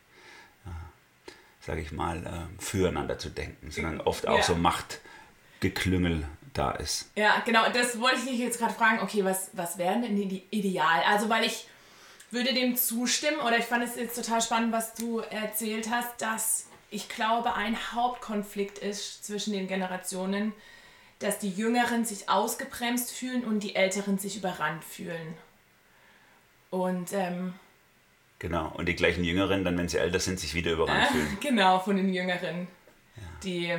sage 1.63 1.81
ich 1.81 1.93
mal, 1.93 2.27
äh, 2.27 2.63
füreinander 2.63 3.19
zu 3.19 3.31
denken, 3.31 3.71
sondern 3.71 4.01
oft 4.01 4.27
auch 4.27 4.39
ja. 4.39 4.43
so 4.43 4.57
Machtgeklüngel 4.57 6.27
da 6.53 6.73
ist. 6.73 7.11
Ja, 7.17 7.43
genau, 7.45 7.69
das 7.73 8.01
wollte 8.01 8.19
ich 8.19 8.25
dich 8.25 8.39
jetzt 8.39 8.59
gerade 8.59 8.75
fragen, 8.75 9.01
okay, 9.01 9.25
was, 9.25 9.51
was 9.53 9.79
wäre 9.79 10.01
denn 10.01 10.17
die 10.17 10.45
ideal? 10.51 11.03
Also, 11.09 11.29
weil 11.29 11.45
ich 11.45 11.67
würde 12.31 12.55
dem 12.55 12.77
zustimmen 12.77 13.41
oder 13.41 13.59
ich 13.59 13.65
fand 13.65 13.85
es 13.85 13.97
jetzt 13.97 14.17
total 14.17 14.41
spannend, 14.41 14.73
was 14.73 14.95
du 14.95 15.19
erzählt 15.21 15.91
hast, 15.91 16.21
dass 16.21 16.67
ich 16.91 17.09
glaube, 17.09 17.55
ein 17.55 17.77
Hauptkonflikt 17.95 18.79
ist 18.79 19.25
zwischen 19.25 19.53
den 19.53 19.67
Generationen, 19.67 20.53
dass 21.19 21.39
die 21.39 21.51
Jüngeren 21.51 22.05
sich 22.05 22.29
ausgebremst 22.29 23.11
fühlen 23.11 23.45
und 23.45 23.61
die 23.61 23.75
Älteren 23.77 24.19
sich 24.19 24.37
überrannt 24.37 24.85
fühlen. 24.85 25.35
Und 26.71 27.13
ähm, 27.13 27.55
Genau, 28.39 28.73
und 28.75 28.87
die 28.87 28.97
gleichen 28.97 29.23
Jüngeren 29.23 29.63
dann, 29.65 29.79
wenn 29.79 29.89
sie 29.89 29.99
älter 29.99 30.19
sind, 30.19 30.41
sich 30.41 30.55
wieder 30.55 30.73
überrannt 30.73 31.11
äh, 31.11 31.13
fühlen. 31.13 31.39
Genau, 31.41 31.79
von 31.79 31.97
den 31.97 32.13
Jüngeren. 32.13 32.67
Ja. 33.15 33.23
die 33.45 33.79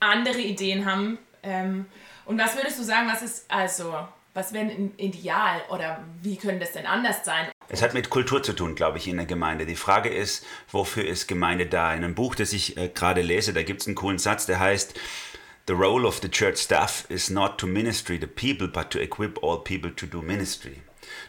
andere 0.00 0.40
Ideen 0.40 0.86
haben. 0.86 1.18
Ähm, 1.44 1.86
und 2.24 2.38
was 2.38 2.56
würdest 2.56 2.78
du 2.78 2.82
sagen, 2.82 3.08
was 3.08 3.22
ist 3.22 3.44
also, 3.48 3.94
was 4.32 4.52
wäre 4.52 4.64
ein 4.64 4.94
Ideal 4.96 5.62
oder 5.70 6.02
wie 6.22 6.36
könnte 6.36 6.60
das 6.60 6.72
denn 6.72 6.86
anders 6.86 7.24
sein? 7.24 7.48
Es 7.68 7.82
hat 7.82 7.94
mit 7.94 8.10
Kultur 8.10 8.42
zu 8.42 8.52
tun, 8.52 8.74
glaube 8.74 8.98
ich, 8.98 9.08
in 9.08 9.16
der 9.16 9.26
Gemeinde. 9.26 9.66
Die 9.66 9.76
Frage 9.76 10.08
ist, 10.08 10.44
wofür 10.70 11.06
ist 11.06 11.28
Gemeinde 11.28 11.66
da? 11.66 11.94
In 11.94 12.04
einem 12.04 12.14
Buch, 12.14 12.34
das 12.34 12.52
ich 12.52 12.76
äh, 12.76 12.88
gerade 12.88 13.22
lese, 13.22 13.52
da 13.52 13.62
gibt 13.62 13.82
es 13.82 13.86
einen 13.86 13.96
coolen 13.96 14.18
Satz, 14.18 14.46
der 14.46 14.58
heißt, 14.58 14.94
The 15.66 15.72
role 15.72 16.06
of 16.06 16.20
the 16.20 16.28
church 16.28 16.58
staff 16.58 17.06
is 17.08 17.30
not 17.30 17.56
to 17.56 17.66
ministry 17.66 18.18
the 18.20 18.26
people, 18.26 18.68
but 18.68 18.90
to 18.90 18.98
equip 18.98 19.42
all 19.42 19.64
people 19.64 19.94
to 19.94 20.04
do 20.04 20.20
ministry. 20.20 20.82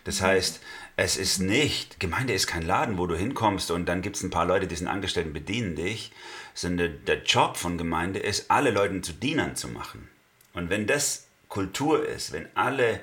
Das 0.03 0.21
heißt, 0.21 0.59
es 0.97 1.15
ist 1.15 1.39
nicht, 1.39 2.01
Gemeinde 2.01 2.33
ist 2.33 2.47
kein 2.47 2.61
Laden, 2.61 2.97
wo 2.97 3.07
du 3.07 3.15
hinkommst 3.15 3.71
und 3.71 3.85
dann 3.85 4.01
gibt 4.01 4.17
es 4.17 4.23
ein 4.23 4.31
paar 4.31 4.45
Leute, 4.45 4.67
die 4.67 4.75
sind 4.75 4.87
angestellt 4.87 5.27
und 5.27 5.33
bedienen 5.33 5.75
dich, 5.75 6.11
sondern 6.55 7.03
der 7.05 7.21
Job 7.21 7.57
von 7.57 7.77
Gemeinde 7.77 8.19
ist, 8.19 8.49
alle 8.49 8.71
Leute 8.71 9.01
zu 9.01 9.13
Dienern 9.13 9.55
zu 9.55 9.67
machen. 9.67 10.09
Und 10.53 10.71
wenn 10.71 10.87
das 10.87 11.27
Kultur 11.49 12.07
ist, 12.07 12.31
wenn 12.31 12.47
alle 12.55 13.01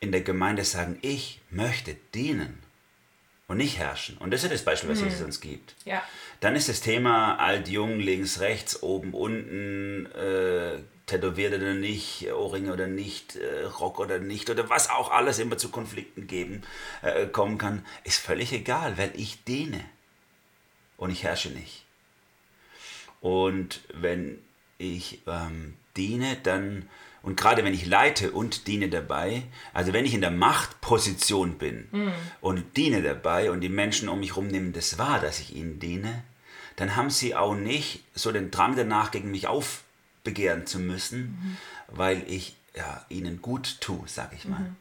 in 0.00 0.12
der 0.12 0.22
Gemeinde 0.22 0.64
sagen, 0.64 0.98
ich 1.02 1.40
möchte 1.50 1.96
dienen 2.14 2.62
und 3.48 3.58
nicht 3.58 3.76
herrschen, 3.76 4.16
und 4.18 4.30
das 4.30 4.44
ist 4.44 4.52
das 4.52 4.64
Beispiel, 4.64 4.90
was 4.90 5.00
mhm. 5.00 5.06
Jesus 5.06 5.22
uns 5.22 5.40
gibt, 5.40 5.74
ja. 5.84 6.02
dann 6.40 6.54
ist 6.54 6.68
das 6.68 6.80
Thema 6.80 7.36
alt, 7.36 7.68
jung, 7.68 7.98
links, 7.98 8.40
rechts, 8.40 8.82
oben, 8.82 9.12
unten, 9.14 10.06
äh, 10.12 10.78
tätowiert 11.06 11.54
oder 11.54 11.74
nicht, 11.74 12.32
Ohrringe 12.32 12.72
oder 12.72 12.86
nicht, 12.86 13.34
äh, 13.34 13.64
Rock 13.64 13.98
oder 13.98 14.20
nicht, 14.20 14.48
oder 14.48 14.70
was 14.70 14.90
auch 14.90 15.10
alles 15.10 15.40
immer 15.40 15.58
zu 15.58 15.70
Konflikten 15.70 16.28
geben, 16.28 16.62
äh, 17.02 17.26
kommen 17.26 17.58
kann, 17.58 17.84
ist 18.04 18.20
völlig 18.20 18.52
egal, 18.52 18.96
weil 18.96 19.10
ich 19.16 19.42
diene 19.42 19.84
und 20.96 21.10
ich 21.10 21.24
herrsche 21.24 21.50
nicht. 21.50 21.81
Und 23.22 23.80
wenn 23.94 24.38
ich 24.78 25.22
ähm, 25.28 25.74
diene, 25.96 26.36
dann, 26.42 26.88
und 27.22 27.36
gerade 27.36 27.64
wenn 27.64 27.72
ich 27.72 27.86
leite 27.86 28.32
und 28.32 28.66
diene 28.66 28.88
dabei, 28.88 29.44
also 29.72 29.92
wenn 29.92 30.04
ich 30.04 30.12
in 30.12 30.20
der 30.20 30.32
Machtposition 30.32 31.56
bin 31.56 31.88
mhm. 31.92 32.12
und 32.40 32.76
diene 32.76 33.00
dabei 33.00 33.50
und 33.50 33.60
die 33.60 33.68
Menschen 33.68 34.08
um 34.08 34.20
mich 34.20 34.30
herum 34.30 34.48
nehmen 34.48 34.72
das 34.72 34.98
wahr, 34.98 35.20
dass 35.20 35.38
ich 35.38 35.54
ihnen 35.54 35.78
diene, 35.78 36.24
dann 36.76 36.96
haben 36.96 37.10
sie 37.10 37.36
auch 37.36 37.54
nicht 37.54 38.02
so 38.12 38.32
den 38.32 38.50
Drang 38.50 38.74
danach, 38.74 39.12
gegen 39.12 39.30
mich 39.30 39.46
aufbegehren 39.46 40.66
zu 40.66 40.80
müssen, 40.80 41.20
mhm. 41.20 41.56
weil 41.86 42.24
ich 42.26 42.56
ja, 42.74 43.06
ihnen 43.08 43.40
gut 43.40 43.80
tue, 43.80 44.02
sag 44.06 44.32
ich 44.32 44.46
mal. 44.46 44.58
Mhm. 44.58 44.76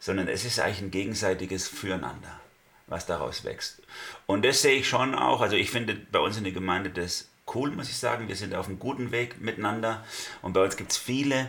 Sondern 0.00 0.26
es 0.26 0.44
ist 0.44 0.58
eigentlich 0.58 0.80
ein 0.82 0.90
gegenseitiges 0.90 1.68
Füreinander, 1.68 2.40
was 2.88 3.06
daraus 3.06 3.44
wächst. 3.44 3.82
Und 4.26 4.44
das 4.44 4.62
sehe 4.62 4.78
ich 4.78 4.88
schon 4.88 5.14
auch, 5.14 5.42
also 5.42 5.54
ich 5.54 5.70
finde 5.70 5.94
bei 5.94 6.18
uns 6.18 6.36
in 6.36 6.44
der 6.44 6.52
Gemeinde 6.52 6.90
das 6.90 7.28
cool, 7.54 7.70
muss 7.70 7.88
ich 7.88 7.96
sagen. 7.96 8.28
Wir 8.28 8.36
sind 8.36 8.54
auf 8.54 8.66
einem 8.68 8.78
guten 8.78 9.12
Weg 9.12 9.40
miteinander. 9.40 10.04
Und 10.42 10.52
bei 10.52 10.62
uns 10.62 10.76
gibt 10.76 10.92
es 10.92 10.98
viele, 10.98 11.48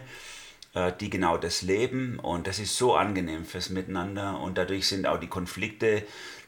äh, 0.74 0.92
die 1.00 1.10
genau 1.10 1.38
das 1.38 1.62
leben. 1.62 2.20
Und 2.20 2.48
das 2.48 2.60
ist 2.60 2.77
so 2.77 2.96
angenehm 2.96 3.46
fürs 3.46 3.70
Miteinander. 3.70 4.39
Und 4.39 4.58
dadurch 4.58 4.88
sind 4.88 5.08
auch 5.08 5.20
die 5.20 5.27
Konflikte 5.27 6.04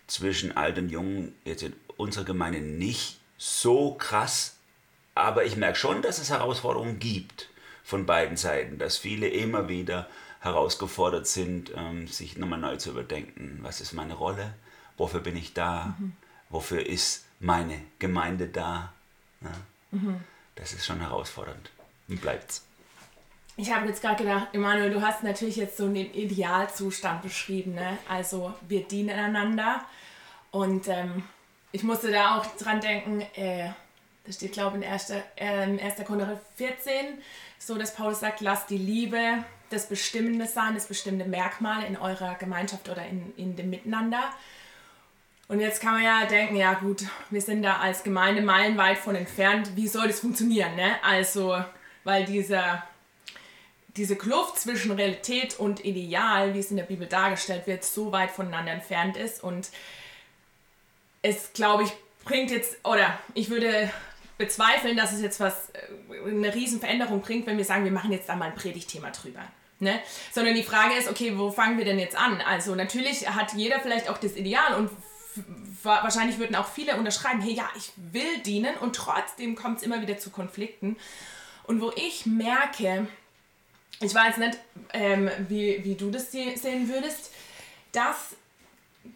zwischen 0.07 0.57
alt 0.57 0.77
und 0.77 0.89
jung 0.89 1.33
jetzt 1.45 1.63
in 1.63 1.73
unserer 1.97 2.25
Gemeinde 2.25 2.59
nicht 2.59 3.19
so 3.37 3.93
krass, 3.95 4.55
aber 5.15 5.45
ich 5.45 5.55
merke 5.55 5.77
schon, 5.77 6.01
dass 6.01 6.19
es 6.19 6.29
Herausforderungen 6.29 6.99
gibt 6.99 7.49
von 7.83 8.05
beiden 8.05 8.37
Seiten, 8.37 8.77
dass 8.77 8.97
viele 8.97 9.27
immer 9.27 9.67
wieder 9.67 10.07
herausgefordert 10.41 11.27
sind, 11.27 11.71
ähm, 11.75 12.07
sich 12.07 12.37
nochmal 12.37 12.59
neu 12.59 12.77
zu 12.77 12.91
überdenken, 12.91 13.59
was 13.61 13.81
ist 13.81 13.93
meine 13.93 14.13
Rolle, 14.13 14.53
wofür 14.97 15.19
bin 15.19 15.35
ich 15.35 15.53
da, 15.53 15.95
mhm. 15.99 16.13
wofür 16.49 16.85
ist 16.85 17.25
meine 17.39 17.81
Gemeinde 17.99 18.47
da 18.47 18.93
ja. 19.41 19.51
Mhm. 19.91 20.21
Das 20.55 20.73
ist 20.73 20.85
schon 20.85 20.99
herausfordernd. 20.99 21.69
Wie 22.07 22.15
bleibt's? 22.15 22.65
Ich 23.55 23.73
habe 23.73 23.87
jetzt 23.87 24.01
gerade 24.01 24.23
gedacht, 24.23 24.47
Emanuel, 24.53 24.89
du 24.89 25.01
hast 25.01 25.23
natürlich 25.23 25.57
jetzt 25.57 25.77
so 25.77 25.85
einen 25.85 25.95
Idealzustand 25.95 27.21
beschrieben. 27.21 27.75
Ne? 27.75 27.97
Also 28.07 28.53
wir 28.67 28.83
dienen 28.83 29.17
einander. 29.17 29.83
Und 30.51 30.87
ähm, 30.87 31.23
ich 31.71 31.83
musste 31.83 32.11
da 32.11 32.37
auch 32.37 32.45
dran 32.57 32.81
denken, 32.81 33.21
äh, 33.35 33.69
das 34.25 34.35
steht, 34.35 34.53
glaube 34.53 34.77
ich, 34.77 34.83
in 34.83 34.89
1. 34.89 35.09
Äh, 35.09 35.23
1. 35.37 36.05
Korinther 36.05 36.39
14, 36.55 37.17
so 37.57 37.77
dass 37.77 37.93
Paulus 37.93 38.19
sagt, 38.19 38.41
lasst 38.41 38.69
die 38.69 38.77
Liebe 38.77 39.43
das 39.69 39.87
Bestimmende 39.87 40.47
sein, 40.47 40.73
das 40.73 40.87
bestimmende 40.87 41.25
Merkmal 41.25 41.83
in 41.83 41.97
eurer 41.97 42.35
Gemeinschaft 42.35 42.89
oder 42.89 43.05
in, 43.05 43.33
in 43.37 43.55
dem 43.55 43.69
Miteinander. 43.69 44.31
Und 45.49 45.59
jetzt 45.59 45.81
kann 45.81 45.95
man 45.95 46.03
ja 46.03 46.25
denken, 46.27 46.55
ja 46.55 46.75
gut, 46.75 47.03
wir 47.31 47.41
sind 47.41 47.63
da 47.63 47.77
als 47.77 48.03
Gemeinde 48.03 48.43
meilenweit 48.43 48.99
von 48.99 49.15
entfernt. 49.15 49.75
Wie 49.75 49.87
soll 49.87 50.07
das 50.07 50.19
funktionieren? 50.19 50.75
Ne? 50.75 51.03
Also, 51.03 51.63
weil 52.03 52.25
dieser, 52.25 52.83
diese 53.97 54.15
Kluft 54.15 54.59
zwischen 54.59 54.91
Realität 54.91 55.59
und 55.59 55.83
Ideal, 55.83 56.53
wie 56.53 56.59
es 56.59 56.69
in 56.69 56.77
der 56.77 56.83
Bibel 56.83 57.07
dargestellt 57.07 57.65
wird, 57.65 57.83
so 57.83 58.11
weit 58.11 58.29
voneinander 58.29 58.73
entfernt 58.73 59.17
ist. 59.17 59.43
Und 59.43 59.69
es, 61.23 61.51
glaube 61.53 61.81
ich, 61.81 61.89
bringt 62.25 62.51
jetzt, 62.51 62.77
oder 62.85 63.17
ich 63.33 63.49
würde 63.49 63.89
bezweifeln, 64.37 64.95
dass 64.95 65.13
es 65.13 65.21
jetzt 65.21 65.39
was, 65.39 65.71
äh, 65.71 66.29
eine 66.29 66.53
riesen 66.53 66.79
Veränderung 66.79 67.21
bringt, 67.21 67.47
wenn 67.47 67.57
wir 67.57 67.65
sagen, 67.65 67.85
wir 67.85 67.91
machen 67.91 68.11
jetzt 68.11 68.29
da 68.29 68.35
mal 68.35 68.49
ein 68.49 68.55
Predigtthema 68.55 69.09
drüber. 69.09 69.41
Ne? 69.79 69.99
Sondern 70.31 70.53
die 70.53 70.63
Frage 70.63 70.93
ist, 70.93 71.09
okay, 71.09 71.35
wo 71.35 71.49
fangen 71.49 71.79
wir 71.79 71.85
denn 71.85 71.97
jetzt 71.97 72.15
an? 72.15 72.39
Also 72.41 72.75
natürlich 72.75 73.27
hat 73.27 73.53
jeder 73.53 73.79
vielleicht 73.79 74.09
auch 74.09 74.19
das 74.19 74.35
Ideal 74.35 74.75
und 74.75 74.91
wahrscheinlich 75.83 76.37
würden 76.39 76.55
auch 76.55 76.67
viele 76.67 76.97
unterschreiben, 76.97 77.41
hey 77.41 77.53
ja, 77.53 77.69
ich 77.77 77.91
will 77.97 78.39
dienen 78.45 78.75
und 78.77 78.95
trotzdem 78.95 79.55
kommt 79.55 79.77
es 79.77 79.83
immer 79.83 80.01
wieder 80.01 80.17
zu 80.17 80.29
Konflikten. 80.29 80.97
Und 81.63 81.81
wo 81.81 81.91
ich 81.95 82.25
merke, 82.25 83.07
ich 84.01 84.13
weiß 84.13 84.37
nicht, 84.37 84.57
ähm, 84.93 85.29
wie, 85.47 85.83
wie 85.83 85.95
du 85.95 86.09
das 86.09 86.31
sehen 86.31 86.89
würdest, 86.89 87.31
dass 87.91 88.35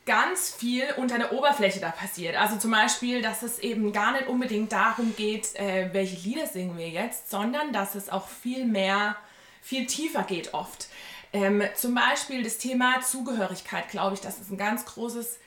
ganz 0.06 0.52
viel 0.52 0.86
unter 0.98 1.18
der 1.18 1.34
Oberfläche 1.34 1.80
da 1.80 1.92
passiert. 1.92 2.36
Also 2.36 2.58
zum 2.58 2.72
Beispiel, 2.72 3.22
dass 3.22 3.44
es 3.44 3.60
eben 3.60 3.92
gar 3.92 4.14
nicht 4.14 4.28
unbedingt 4.28 4.72
darum 4.72 5.16
geht, 5.16 5.56
äh, 5.56 5.90
welche 5.94 6.16
Lieder 6.28 6.48
singen 6.48 6.78
wir 6.78 6.90
jetzt, 6.90 7.30
sondern 7.30 7.74
dass 7.74 7.96
es 7.96 8.10
auch 8.10 8.28
viel 8.28 8.66
mehr, 8.66 9.16
viel 9.62 9.86
tiefer 9.86 10.24
geht 10.24 10.54
oft. 10.54 10.88
Ähm, 11.32 11.64
zum 11.76 11.96
Beispiel 11.96 12.44
das 12.44 12.58
Thema 12.58 13.02
Zugehörigkeit, 13.02 13.90
glaube 13.90 14.16
ich, 14.16 14.22
das 14.22 14.40
ist 14.40 14.52
ein 14.52 14.58
ganz 14.58 14.86
großes 14.86 15.40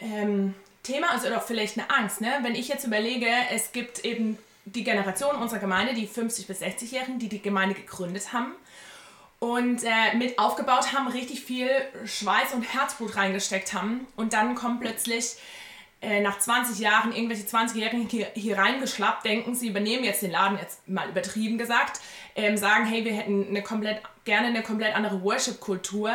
ähm, 0.00 0.54
Thema 0.82 1.10
also 1.10 1.26
oder 1.26 1.40
vielleicht 1.40 1.78
eine 1.78 1.90
Angst. 1.90 2.20
Ne? 2.20 2.32
Wenn 2.42 2.54
ich 2.54 2.68
jetzt 2.68 2.86
überlege, 2.86 3.26
es 3.52 3.72
gibt 3.72 4.04
eben 4.04 4.38
die 4.64 4.84
Generation 4.84 5.36
unserer 5.36 5.58
Gemeinde, 5.58 5.94
die 5.94 6.08
50- 6.08 6.46
bis 6.46 6.62
60-Jährigen, 6.62 7.18
die 7.18 7.28
die 7.28 7.42
Gemeinde 7.42 7.74
gegründet 7.74 8.32
haben 8.32 8.52
und 9.38 9.82
äh, 9.84 10.16
mit 10.16 10.38
aufgebaut 10.38 10.92
haben, 10.92 11.08
richtig 11.08 11.42
viel 11.42 11.68
Schweiß 12.04 12.52
und 12.54 12.62
Herzblut 12.62 13.16
reingesteckt 13.16 13.72
haben 13.72 14.06
und 14.16 14.32
dann 14.32 14.54
kommen 14.54 14.80
plötzlich 14.80 15.36
äh, 16.02 16.20
nach 16.20 16.38
20 16.38 16.78
Jahren 16.78 17.12
irgendwelche 17.12 17.44
20-Jährigen 17.44 18.08
hier, 18.08 18.28
hier 18.34 18.56
reingeschlappt, 18.56 19.24
denken, 19.24 19.54
sie 19.54 19.68
übernehmen 19.68 20.04
jetzt 20.04 20.22
den 20.22 20.30
Laden, 20.30 20.58
jetzt 20.58 20.86
mal 20.88 21.08
übertrieben 21.08 21.58
gesagt, 21.58 22.00
ähm, 22.36 22.56
sagen, 22.56 22.86
hey, 22.86 23.04
wir 23.04 23.12
hätten 23.12 23.48
eine 23.48 23.62
komplett, 23.62 24.00
gerne 24.24 24.48
eine 24.48 24.62
komplett 24.62 24.94
andere 24.94 25.22
Worship-Kultur 25.22 26.12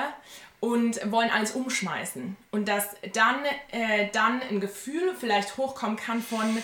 und 0.65 0.99
wollen 1.11 1.29
alles 1.29 1.51
umschmeißen. 1.51 2.35
Und 2.49 2.67
dass 2.67 2.95
dann, 3.13 3.45
äh, 3.69 4.09
dann 4.11 4.41
ein 4.41 4.59
Gefühl 4.59 5.13
vielleicht 5.15 5.57
hochkommen 5.57 5.95
kann 5.95 6.23
von, 6.23 6.57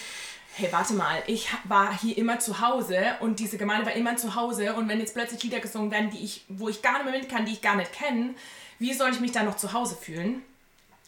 hey, 0.55 0.69
warte 0.71 0.95
mal, 0.95 1.21
ich 1.27 1.49
war 1.65 1.95
hier 1.99 2.17
immer 2.17 2.39
zu 2.39 2.61
Hause 2.61 2.99
und 3.19 3.39
diese 3.39 3.59
Gemeinde 3.59 3.85
war 3.85 3.93
immer 3.93 4.17
zu 4.17 4.33
Hause 4.33 4.73
und 4.73 4.89
wenn 4.89 4.99
jetzt 4.99 5.13
plötzlich 5.13 5.43
Lieder 5.43 5.59
gesungen 5.59 5.91
werden, 5.91 6.09
die 6.09 6.23
ich, 6.23 6.45
wo 6.47 6.67
ich 6.67 6.81
gar 6.81 6.93
nicht 6.93 7.11
mehr 7.11 7.19
mit 7.19 7.29
kann, 7.29 7.45
die 7.45 7.51
ich 7.51 7.61
gar 7.61 7.75
nicht 7.75 7.93
kenne, 7.93 8.33
wie 8.79 8.91
soll 8.91 9.11
ich 9.11 9.19
mich 9.19 9.33
dann 9.33 9.45
noch 9.45 9.55
zu 9.55 9.71
Hause 9.71 9.95
fühlen? 9.95 10.41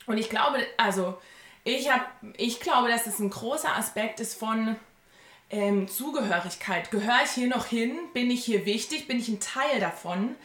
Und 0.06 0.20
ich 0.20 0.30
glaube, 0.30 0.60
also 0.78 1.18
ich, 1.64 1.92
hab, 1.92 2.12
ich 2.38 2.60
glaube, 2.60 2.90
dass 2.90 3.08
es 3.08 3.18
ein 3.18 3.32
großer 3.32 3.76
Aspekt 3.76 4.20
ist 4.20 4.38
von 4.38 4.76
ähm, 5.50 5.88
Zugehörigkeit. 5.88 6.92
Gehöre 6.92 7.22
ich 7.26 7.32
hier 7.32 7.48
noch 7.48 7.66
hin? 7.66 7.98
Bin 8.14 8.30
ich 8.30 8.46
hier 8.46 8.68
wichtig? 8.68 9.08
Bin 9.08 9.18
ich 9.18 9.30
ein 9.30 9.40
Teil 9.40 9.80
davon? 9.80 10.36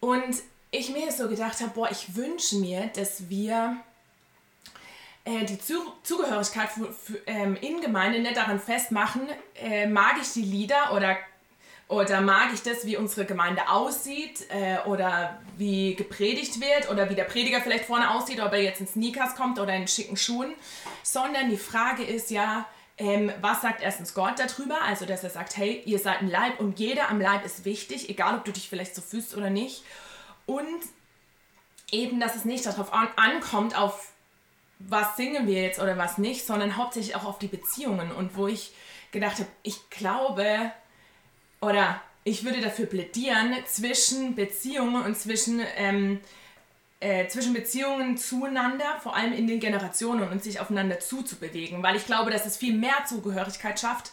Und 0.00 0.42
ich 0.72 0.88
mir 0.88 1.12
so 1.12 1.28
gedacht 1.28 1.60
habe, 1.60 1.70
boah, 1.74 1.88
ich 1.90 2.16
wünsche 2.16 2.56
mir, 2.56 2.90
dass 2.96 3.28
wir 3.28 3.76
äh, 5.24 5.44
die 5.44 5.58
Zugehörigkeit 5.58 6.70
für, 6.70 6.92
für, 6.92 7.18
ähm, 7.26 7.56
in 7.60 7.80
Gemeinde 7.80 8.18
nicht 8.18 8.36
daran 8.36 8.58
festmachen, 8.58 9.28
äh, 9.54 9.86
mag 9.86 10.14
ich 10.20 10.32
die 10.32 10.42
Lieder 10.42 10.94
oder, 10.94 11.18
oder 11.88 12.22
mag 12.22 12.54
ich 12.54 12.62
das, 12.62 12.86
wie 12.86 12.96
unsere 12.96 13.26
Gemeinde 13.26 13.68
aussieht 13.68 14.46
äh, 14.48 14.78
oder 14.88 15.38
wie 15.58 15.94
gepredigt 15.94 16.58
wird 16.60 16.90
oder 16.90 17.10
wie 17.10 17.14
der 17.14 17.24
Prediger 17.24 17.60
vielleicht 17.60 17.84
vorne 17.84 18.10
aussieht, 18.10 18.40
ob 18.40 18.52
er 18.52 18.62
jetzt 18.62 18.80
in 18.80 18.88
Sneakers 18.88 19.36
kommt 19.36 19.60
oder 19.60 19.74
in 19.76 19.86
schicken 19.86 20.16
Schuhen, 20.16 20.54
sondern 21.02 21.50
die 21.50 21.58
Frage 21.58 22.02
ist 22.02 22.30
ja, 22.30 22.64
ähm, 22.96 23.30
was 23.42 23.60
sagt 23.60 23.82
erstens 23.82 24.14
Gott 24.14 24.38
darüber? 24.38 24.80
Also, 24.82 25.04
dass 25.04 25.22
er 25.22 25.30
sagt, 25.30 25.56
hey, 25.58 25.82
ihr 25.84 25.98
seid 25.98 26.22
ein 26.22 26.30
Leib 26.30 26.60
und 26.60 26.78
jeder 26.78 27.10
am 27.10 27.20
Leib 27.20 27.44
ist 27.44 27.66
wichtig, 27.66 28.08
egal 28.08 28.36
ob 28.36 28.46
du 28.46 28.52
dich 28.52 28.70
vielleicht 28.70 28.94
so 28.94 29.02
fühlst 29.02 29.36
oder 29.36 29.50
nicht. 29.50 29.84
Und 30.46 30.80
eben, 31.90 32.20
dass 32.20 32.36
es 32.36 32.44
nicht 32.44 32.66
darauf 32.66 32.92
an, 32.92 33.08
ankommt, 33.16 33.76
auf 33.78 34.12
was 34.78 35.16
singen 35.16 35.46
wir 35.46 35.62
jetzt 35.62 35.80
oder 35.80 35.96
was 35.96 36.18
nicht, 36.18 36.44
sondern 36.44 36.76
hauptsächlich 36.76 37.14
auch 37.14 37.24
auf 37.24 37.38
die 37.38 37.46
Beziehungen. 37.46 38.10
Und 38.10 38.36
wo 38.36 38.48
ich 38.48 38.72
gedacht 39.12 39.38
habe, 39.38 39.48
ich 39.62 39.88
glaube 39.90 40.72
oder 41.60 42.00
ich 42.24 42.44
würde 42.44 42.60
dafür 42.60 42.86
plädieren, 42.86 43.54
zwischen 43.66 44.34
Beziehungen 44.34 45.02
und 45.02 45.16
zwischen, 45.16 45.60
ähm, 45.76 46.20
äh, 47.00 47.26
zwischen 47.28 47.52
Beziehungen 47.52 48.16
zueinander, 48.16 48.98
vor 49.02 49.16
allem 49.16 49.32
in 49.32 49.46
den 49.46 49.60
Generationen 49.60 50.28
und 50.28 50.42
sich 50.42 50.60
aufeinander 50.60 51.00
zuzubewegen. 51.00 51.82
Weil 51.82 51.96
ich 51.96 52.06
glaube, 52.06 52.30
dass 52.30 52.46
es 52.46 52.56
viel 52.56 52.74
mehr 52.74 53.04
Zugehörigkeit 53.08 53.78
schafft, 53.78 54.12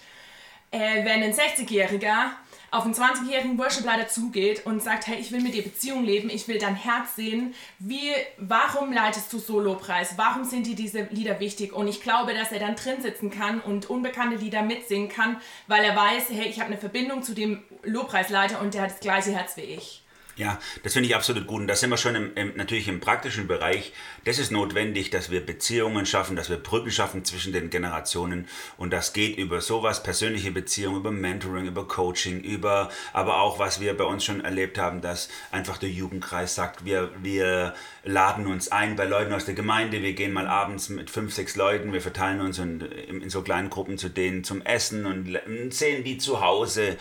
äh, 0.72 1.06
wenn 1.06 1.24
ein 1.24 1.34
60-Jähriger 1.34 2.32
auf 2.72 2.86
einen 2.86 2.94
20-jährigen 2.94 3.58
Burschen 3.58 3.86
leider 3.86 4.08
zugeht 4.08 4.66
und 4.66 4.82
sagt, 4.82 5.08
hey, 5.08 5.18
ich 5.20 5.32
will 5.32 5.42
mit 5.42 5.54
dir 5.54 5.64
Beziehung 5.64 6.04
leben, 6.04 6.30
ich 6.30 6.48
will 6.48 6.60
dein 6.60 6.76
Herz 6.76 7.16
sehen, 7.16 7.54
wie, 7.80 8.12
warum 8.38 8.92
leitest 8.94 9.32
du 9.34 9.40
Solopreis, 9.40 10.18
warum 10.18 10.44
sind 10.44 10.68
dir 10.68 10.76
diese 10.76 11.04
Lieder 11.12 11.40
wichtig? 11.40 11.74
Und 11.74 11.88
ich 11.88 12.02
glaube, 12.02 12.34
dass 12.34 12.52
er 12.52 12.60
dann 12.60 12.76
drin 12.76 13.02
sitzen 13.02 13.32
kann 13.32 13.62
und 13.62 13.90
unbekannte 13.90 14.38
Lieder 14.38 14.62
mitsingen 14.62 15.10
kann, 15.10 15.38
weil 15.68 15.84
er 15.84 15.96
weiß, 15.96 16.30
hey, 16.30 16.48
ich 16.48 16.60
habe 16.60 16.68
eine 16.68 16.78
Verbindung 16.78 17.24
zu 17.24 17.34
dem 17.34 17.64
Lobpreisleiter 17.84 18.62
und 18.62 18.74
der 18.74 18.84
hat 18.84 18.92
das 18.92 19.00
gleiche 19.00 19.32
Herz 19.32 19.58
wie 19.58 19.62
ich. 19.62 20.04
Ja, 20.40 20.58
das 20.84 20.94
finde 20.94 21.10
ich 21.10 21.18
absolut 21.18 21.48
gut. 21.48 21.60
Und 21.60 21.68
da 21.68 21.76
sind 21.76 21.90
wir 21.90 21.98
schon 21.98 22.16
im, 22.16 22.34
im, 22.36 22.56
natürlich 22.56 22.88
im 22.88 23.02
praktischen 23.02 23.46
Bereich. 23.46 23.92
Das 24.24 24.40
ist 24.40 24.52
notwendig, 24.52 25.10
dass 25.10 25.30
wir 25.30 25.46
Beziehungen 25.46 26.06
schaffen, 26.06 26.38
dass 26.38 26.50
wir 26.50 26.56
Brücken 26.56 26.92
schaffen 26.92 27.26
zwischen 27.26 27.52
den 27.52 27.70
Generationen. 27.70 28.48
Und 28.78 28.94
das 28.94 29.12
geht 29.12 29.38
über 29.38 29.60
sowas, 29.60 30.02
persönliche 30.02 30.52
Beziehungen, 30.52 30.96
über 30.96 31.12
Mentoring, 31.12 31.66
über 31.66 31.86
Coaching, 31.86 32.40
über, 32.40 32.90
aber 33.12 33.42
auch, 33.42 33.60
was 33.60 33.82
wir 33.82 33.98
bei 33.98 34.06
uns 34.06 34.24
schon 34.24 34.40
erlebt 34.40 34.78
haben, 34.78 35.02
dass 35.02 35.28
einfach 35.52 35.78
der 35.78 35.90
Jugendkreis 35.90 36.56
sagt, 36.56 36.86
wir, 36.86 37.12
wir 37.22 37.74
laden 38.06 38.48
uns 38.48 38.72
ein 38.72 38.96
bei 38.96 39.04
Leuten 39.04 39.34
aus 39.34 39.44
der 39.44 39.56
Gemeinde. 39.56 40.02
Wir 40.02 40.14
gehen 40.14 40.32
mal 40.32 40.48
abends 40.48 40.88
mit 40.88 41.10
fünf, 41.10 41.34
sechs 41.34 41.58
Leuten, 41.58 41.92
wir 41.92 42.02
verteilen 42.02 42.40
uns 42.40 42.60
in, 42.60 42.80
in 42.80 43.30
so 43.30 43.42
kleinen 43.42 43.70
Gruppen 43.70 43.98
zu 43.98 44.08
denen 44.08 44.46
zum 44.46 44.62
Essen 44.62 45.06
und 45.06 45.74
sehen 45.74 46.06
die 46.06 46.18
zu 46.18 46.40
Hause. 46.40 46.96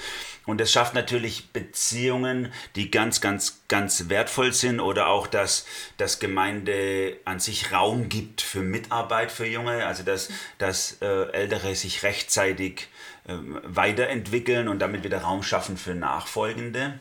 Und 0.45 0.61
es 0.62 0.73
schafft 0.73 0.95
natürlich 0.95 1.50
Beziehungen, 1.52 2.50
die 2.75 2.90
ganz, 2.90 3.21
ganz, 3.21 3.27
ganz 3.68 4.08
wertvoll 4.08 4.52
sind 4.52 4.80
oder 4.80 5.08
auch, 5.08 5.26
dass, 5.26 5.66
dass 5.97 6.18
Gemeinde 6.18 7.16
an 7.25 7.40
sich 7.40 7.73
Raum 7.73 8.08
gibt 8.08 8.40
für 8.40 8.61
Mitarbeit 8.61 9.30
für 9.30 9.47
Junge, 9.47 9.87
also 9.87 10.02
dass, 10.02 10.28
dass 10.58 10.99
äh, 11.00 11.30
Ältere 11.32 11.75
sich 11.75 12.02
rechtzeitig 12.02 12.88
äh, 13.26 13.35
weiterentwickeln 13.62 14.68
und 14.68 14.78
damit 14.78 15.04
wieder 15.04 15.23
Raum 15.23 15.42
schaffen 15.42 15.76
für 15.76 15.94
Nachfolgende. 15.94 16.99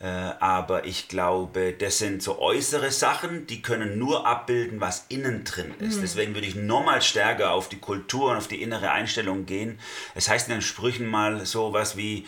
Äh, 0.00 0.06
aber 0.06 0.84
ich 0.84 1.08
glaube, 1.08 1.72
das 1.72 1.98
sind 1.98 2.22
so 2.22 2.38
äußere 2.38 2.92
Sachen, 2.92 3.46
die 3.48 3.62
können 3.62 3.98
nur 3.98 4.26
abbilden, 4.26 4.80
was 4.80 5.06
innen 5.08 5.42
drin 5.42 5.74
ist. 5.80 5.96
Mhm. 5.96 6.02
Deswegen 6.02 6.34
würde 6.34 6.46
ich 6.46 6.54
nochmal 6.54 7.02
stärker 7.02 7.50
auf 7.50 7.68
die 7.68 7.80
Kultur 7.80 8.30
und 8.30 8.36
auf 8.36 8.46
die 8.46 8.62
innere 8.62 8.92
Einstellung 8.92 9.44
gehen. 9.44 9.80
Es 10.14 10.28
heißt 10.28 10.48
in 10.48 10.54
den 10.54 10.62
Sprüchen 10.62 11.08
mal 11.08 11.44
so 11.46 11.72
was 11.72 11.96
wie, 11.96 12.26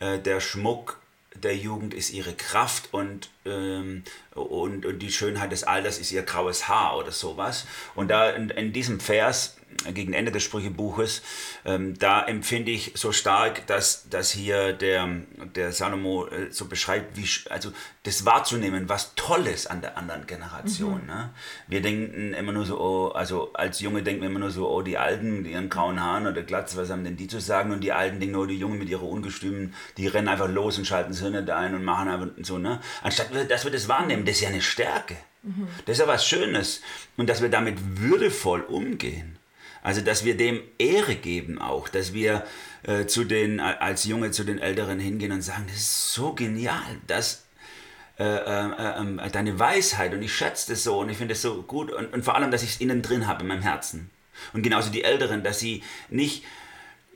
äh, 0.00 0.18
der 0.18 0.40
Schmuck 0.40 1.00
der 1.42 1.56
Jugend 1.56 1.94
ist 1.94 2.12
ihre 2.12 2.34
Kraft 2.34 2.92
und, 2.92 3.30
ähm, 3.44 4.02
und, 4.34 4.86
und 4.86 4.98
die 5.00 5.12
Schönheit 5.12 5.52
des 5.52 5.64
Alters 5.64 5.98
ist 5.98 6.12
ihr 6.12 6.22
graues 6.22 6.68
Haar 6.68 6.96
oder 6.96 7.12
sowas. 7.12 7.66
Und 7.94 8.08
da 8.08 8.30
in, 8.30 8.50
in 8.50 8.72
diesem 8.72 9.00
Vers 9.00 9.56
gegen 9.92 10.12
Ende 10.12 10.32
des 10.32 10.42
Sprüchebuches, 10.42 11.22
ähm, 11.64 11.98
da 11.98 12.24
empfinde 12.24 12.70
ich 12.70 12.92
so 12.94 13.12
stark, 13.12 13.66
dass, 13.66 14.08
dass 14.08 14.30
hier 14.30 14.72
der, 14.72 15.08
der 15.54 15.72
Salomo 15.72 16.26
äh, 16.26 16.50
so 16.50 16.66
beschreibt, 16.66 17.16
wie, 17.16 17.28
also 17.50 17.72
das 18.02 18.24
wahrzunehmen, 18.24 18.88
was 18.88 19.14
Tolles 19.14 19.66
an 19.66 19.80
der 19.80 19.98
anderen 19.98 20.26
Generation. 20.26 21.02
Mhm. 21.02 21.06
Ne? 21.06 21.30
Wir 21.66 21.82
denken 21.82 22.34
immer 22.34 22.52
nur 22.52 22.64
so, 22.64 22.80
oh, 22.80 23.08
also 23.08 23.52
als 23.54 23.80
Junge 23.80 24.02
denken 24.02 24.22
wir 24.22 24.28
immer 24.28 24.38
nur 24.38 24.50
so, 24.50 24.68
oh, 24.68 24.82
die 24.82 24.98
Alten 24.98 25.42
mit 25.42 25.50
ihren 25.50 25.68
grauen 25.68 26.00
Haaren 26.00 26.26
oder 26.26 26.42
Glatz, 26.42 26.76
was 26.76 26.90
haben 26.90 27.04
denn 27.04 27.16
die 27.16 27.28
zu 27.28 27.40
sagen? 27.40 27.72
Und 27.72 27.80
die 27.80 27.92
Alten 27.92 28.20
denken, 28.20 28.36
oh, 28.36 28.46
die 28.46 28.58
Jungen 28.58 28.78
mit 28.78 28.88
ihrer 28.88 29.02
Ungestümen, 29.02 29.74
die 29.96 30.06
rennen 30.06 30.28
einfach 30.28 30.48
los 30.48 30.78
und 30.78 30.86
schalten 30.86 31.10
das 31.10 31.20
Hirn 31.20 31.36
ein 31.50 31.74
und 31.74 31.84
machen 31.84 32.08
einfach 32.08 32.28
so, 32.42 32.58
ne? 32.58 32.80
Anstatt 33.02 33.30
dass 33.48 33.64
wir 33.64 33.72
das 33.72 33.88
wahrnehmen, 33.88 34.24
das 34.24 34.36
ist 34.36 34.40
ja 34.42 34.48
eine 34.48 34.62
Stärke. 34.62 35.16
Mhm. 35.42 35.68
Das 35.84 35.98
ist 35.98 36.00
ja 36.00 36.08
was 36.08 36.26
Schönes. 36.26 36.82
Und 37.16 37.28
dass 37.28 37.42
wir 37.42 37.48
damit 37.48 37.78
würdevoll 38.00 38.60
umgehen. 38.62 39.35
Also, 39.86 40.00
dass 40.00 40.24
wir 40.24 40.36
dem 40.36 40.62
Ehre 40.78 41.14
geben 41.14 41.60
auch, 41.60 41.88
dass 41.88 42.12
wir 42.12 42.44
äh, 42.82 43.06
zu 43.06 43.22
den, 43.22 43.60
als 43.60 44.02
Junge 44.02 44.32
zu 44.32 44.42
den 44.42 44.58
Älteren 44.58 44.98
hingehen 44.98 45.30
und 45.30 45.42
sagen, 45.42 45.66
das 45.68 45.76
ist 45.76 46.12
so 46.12 46.32
genial, 46.32 46.82
dass 47.06 47.44
äh, 48.18 48.24
äh, 48.24 49.16
äh, 49.24 49.30
deine 49.30 49.60
Weisheit 49.60 50.12
und 50.12 50.22
ich 50.22 50.34
schätze 50.34 50.72
das 50.72 50.82
so 50.82 50.98
und 50.98 51.08
ich 51.08 51.16
finde 51.16 51.34
es 51.34 51.42
so 51.42 51.62
gut 51.62 51.92
und, 51.92 52.12
und, 52.12 52.24
vor 52.24 52.34
allem, 52.34 52.50
dass 52.50 52.64
ich 52.64 52.70
es 52.70 52.80
innen 52.80 53.00
drin 53.00 53.28
habe 53.28 53.42
in 53.42 53.46
meinem 53.46 53.62
Herzen. 53.62 54.10
Und 54.52 54.62
genauso 54.62 54.90
die 54.90 55.04
Älteren, 55.04 55.44
dass 55.44 55.60
sie 55.60 55.84
nicht 56.10 56.42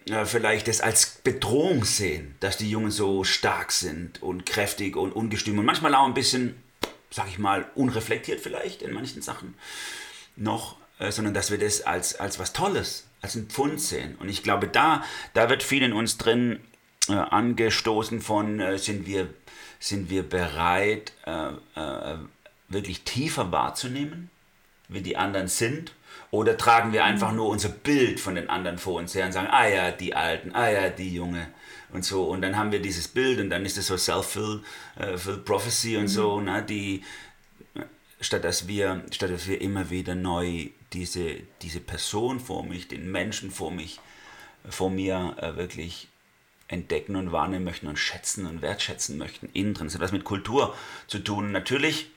äh, 0.08 0.24
vielleicht 0.24 0.68
das 0.68 0.80
als 0.80 1.18
Bedrohung 1.24 1.84
sehen, 1.84 2.36
dass 2.38 2.56
die 2.56 2.70
Jungen 2.70 2.92
so 2.92 3.24
stark 3.24 3.72
sind 3.72 4.22
und 4.22 4.46
kräftig 4.46 4.94
und 4.94 5.10
ungestüm 5.10 5.58
und 5.58 5.64
manchmal 5.64 5.96
auch 5.96 6.06
ein 6.06 6.14
bisschen, 6.14 6.54
sag 7.10 7.26
ich 7.26 7.40
mal, 7.40 7.68
unreflektiert 7.74 8.40
vielleicht 8.40 8.80
in 8.82 8.92
manchen 8.92 9.22
Sachen 9.22 9.56
noch, 10.36 10.76
äh, 11.00 11.10
sondern 11.10 11.34
dass 11.34 11.50
wir 11.50 11.58
das 11.58 11.82
als, 11.82 12.20
als 12.20 12.38
was 12.38 12.52
Tolles, 12.52 13.06
als 13.22 13.34
ein 13.34 13.46
Pfund 13.46 13.80
sehen. 13.80 14.16
Und 14.20 14.28
ich 14.28 14.42
glaube, 14.42 14.68
da, 14.68 15.02
da 15.34 15.48
wird 15.48 15.62
viel 15.62 15.82
in 15.82 15.92
uns 15.92 16.18
drin 16.18 16.60
äh, 17.08 17.14
angestoßen 17.14 18.20
von, 18.20 18.60
äh, 18.60 18.78
sind, 18.78 19.06
wir, 19.06 19.28
sind 19.78 20.10
wir 20.10 20.22
bereit, 20.22 21.12
äh, 21.26 21.48
äh, 21.74 22.18
wirklich 22.68 23.02
tiefer 23.02 23.50
wahrzunehmen, 23.50 24.30
wie 24.88 25.00
die 25.00 25.16
anderen 25.16 25.48
sind? 25.48 25.92
Oder 26.30 26.56
tragen 26.56 26.92
wir 26.92 27.04
einfach 27.04 27.32
nur 27.32 27.48
unser 27.48 27.70
Bild 27.70 28.20
von 28.20 28.36
den 28.36 28.50
anderen 28.50 28.78
vor 28.78 29.00
uns 29.00 29.14
her 29.14 29.26
und 29.26 29.32
sagen, 29.32 29.48
ah 29.50 29.66
ja, 29.66 29.90
die 29.90 30.14
Alten, 30.14 30.54
ah 30.54 30.70
ja, 30.70 30.88
die 30.90 31.14
Junge 31.14 31.48
und 31.92 32.04
so. 32.04 32.24
Und 32.24 32.42
dann 32.42 32.56
haben 32.56 32.70
wir 32.70 32.80
dieses 32.80 33.08
Bild 33.08 33.40
und 33.40 33.50
dann 33.50 33.64
ist 33.64 33.78
es 33.78 33.86
so 33.86 33.96
Self-Fulfilled 33.96 34.62
äh, 34.98 35.42
Prophecy 35.44 35.96
und 35.96 36.04
mhm. 36.04 36.08
so, 36.08 36.40
ne, 36.40 36.62
die, 36.62 37.02
statt 38.20 38.44
dass 38.44 38.68
wir, 38.68 39.02
statt 39.10 39.30
dass 39.30 39.48
wir 39.48 39.60
immer 39.60 39.90
wieder 39.90 40.14
neu 40.14 40.68
diese, 40.92 41.36
diese 41.62 41.80
Person 41.80 42.40
vor 42.40 42.64
mich, 42.64 42.88
den 42.88 43.10
Menschen 43.10 43.50
vor 43.50 43.70
mich, 43.70 44.00
vor 44.68 44.90
mir 44.90 45.36
äh, 45.40 45.56
wirklich 45.56 46.08
entdecken 46.68 47.16
und 47.16 47.32
wahrnehmen 47.32 47.64
möchten 47.64 47.86
und 47.86 47.98
schätzen 47.98 48.46
und 48.46 48.62
wertschätzen 48.62 49.18
möchten. 49.18 49.48
Innen 49.52 49.74
drin. 49.74 49.86
Das 49.86 49.94
hat 49.94 50.02
was 50.02 50.12
mit 50.12 50.24
Kultur 50.24 50.74
zu 51.06 51.18
tun. 51.18 51.52
Natürlich 51.52 52.10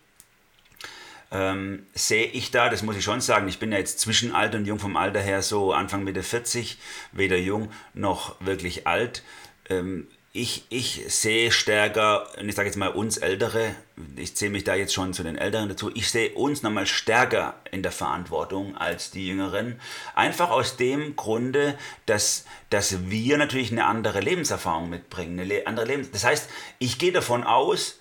ähm, 1.32 1.88
sehe 1.96 2.26
ich 2.26 2.52
da, 2.52 2.70
das 2.70 2.84
muss 2.84 2.96
ich 2.96 3.04
schon 3.04 3.22
sagen, 3.22 3.48
ich 3.48 3.58
bin 3.58 3.72
ja 3.72 3.80
jetzt 3.80 4.00
zwischen 4.00 4.34
alt 4.34 4.54
und 4.54 4.66
jung 4.66 4.80
vom 4.80 4.96
Alter 4.96 5.22
her 5.22 5.42
so 5.42 5.74
Anfang 5.74 6.04
Mitte 6.04 6.22
40, 6.22 6.78
weder 7.12 7.38
jung 7.38 7.72
noch 7.96 8.40
wirklich 8.40 8.86
alt. 8.86 9.24
Ähm, 9.70 10.08
ich, 10.36 10.65
ich 10.69 11.04
sehe 11.10 11.52
stärker, 11.52 12.28
und 12.39 12.50
ich 12.50 12.56
sage 12.56 12.67
jetzt 12.67 12.76
mal 12.76 12.89
uns 12.89 13.17
Ältere, 13.17 13.76
ich 14.15 14.36
zähle 14.36 14.52
mich 14.52 14.63
da 14.63 14.74
jetzt 14.74 14.91
schon 14.91 15.13
zu 15.13 15.22
den 15.22 15.38
Älteren 15.38 15.69
dazu, 15.69 15.91
ich 15.93 16.10
sehe 16.10 16.34
uns 16.34 16.63
nochmal 16.63 16.88
stärker 16.88 17.54
in 17.69 17.84
der 17.84 17.91
Verantwortung 17.91 18.76
als 18.76 19.12
die 19.12 19.28
Jüngeren. 19.28 19.80
Einfach 20.15 20.50
aus 20.50 20.76
dem 20.76 21.15
Grunde, 21.15 21.78
dass, 22.08 22.46
dass 22.72 23.12
wir 23.12 23.38
natürlich 23.38 23.72
eine 23.72 23.86
andere 23.86 24.22
Lebenserfahrung 24.22 24.89
mitbringen. 24.89 25.39
Eine 25.39 25.67
andere 25.67 25.86
Lebens 25.86 26.10
das 26.10 26.24
heißt, 26.24 26.50
ich 26.80 26.98
gehe 26.98 27.12
davon 27.12 27.43
aus, 27.43 28.00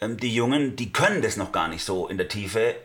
ähm, 0.00 0.16
die 0.16 0.34
Jungen, 0.34 0.76
die 0.76 0.90
können 0.90 1.20
das 1.20 1.36
noch 1.36 1.52
gar 1.52 1.68
nicht 1.68 1.84
so 1.84 2.08
in 2.08 2.16
der 2.16 2.28
Tiefe 2.28 2.76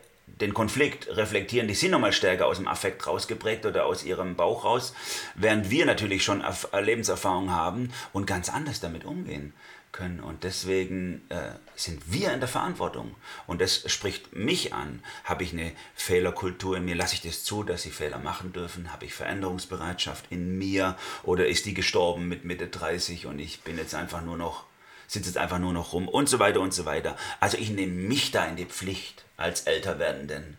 den 0.42 0.54
Konflikt 0.54 1.08
reflektieren, 1.16 1.68
die 1.68 1.74
sind 1.74 1.92
nochmal 1.92 2.14
stärker 2.14 2.48
aus 2.48 2.58
dem 2.58 2.68
Affekt 2.68 3.06
rausgeprägt 3.06 3.66
oder 3.66 3.86
aus 3.86 4.04
ihrem 4.04 4.36
Bauch 4.36 4.64
raus, 4.64 4.94
während 5.36 5.70
wir 5.70 5.86
natürlich 5.86 6.24
schon 6.24 6.42
äh, 6.42 6.82
Lebenserfahrung 6.82 7.52
haben 7.52 7.92
und 8.14 8.26
ganz 8.26 8.50
anders 8.50 8.80
damit 8.80 9.06
umgehen 9.06 9.54
können. 9.92 10.20
Und 10.20 10.44
deswegen 10.44 11.22
äh, 11.30 11.52
sind 11.76 12.12
wir 12.12 12.34
in 12.34 12.40
der 12.40 12.50
Verantwortung. 12.50 13.16
Und 13.48 13.62
das 13.62 13.92
spricht 13.92 14.36
mich 14.36 14.74
an. 14.74 15.04
Habe 15.24 15.44
ich 15.44 15.54
eine 15.54 15.72
Fehlerkultur 15.96 16.78
in 16.78 16.86
mir? 16.86 16.96
Lasse 16.96 17.16
ich 17.16 17.22
das 17.22 17.44
zu, 17.44 17.64
dass 17.64 17.84
sie 17.84 17.92
Fehler 17.92 18.20
machen 18.20 18.54
dürfen? 18.54 18.92
Habe 18.94 19.06
ich 19.06 19.14
Veränderungsbereitschaft 19.14 20.26
in 20.30 20.58
mir? 20.58 20.96
Oder 21.24 21.48
ist 21.48 21.66
die 21.66 21.74
gestorben 21.74 22.28
mit 22.28 22.46
Mitte 22.46 22.68
30 22.68 23.26
und 23.26 23.40
ich 23.40 23.62
bin 23.62 23.78
jetzt 23.78 23.96
einfach 23.96 24.22
nur 24.22 24.38
noch, 24.38 24.66
sitze 25.10 25.30
jetzt 25.30 25.38
einfach 25.38 25.58
nur 25.58 25.74
noch 25.74 25.94
rum 25.94 26.08
und 26.08 26.30
so 26.30 26.38
weiter 26.38 26.62
und 26.62 26.74
so 26.74 26.86
weiter. 26.86 27.18
Also 27.40 27.58
ich 27.58 27.72
nehme 27.72 27.94
mich 27.94 28.30
da 28.30 28.46
in 28.46 28.56
die 28.56 28.66
Pflicht 28.66 29.26
als 29.38 29.62
älter 29.62 29.98
werdenden 29.98 30.58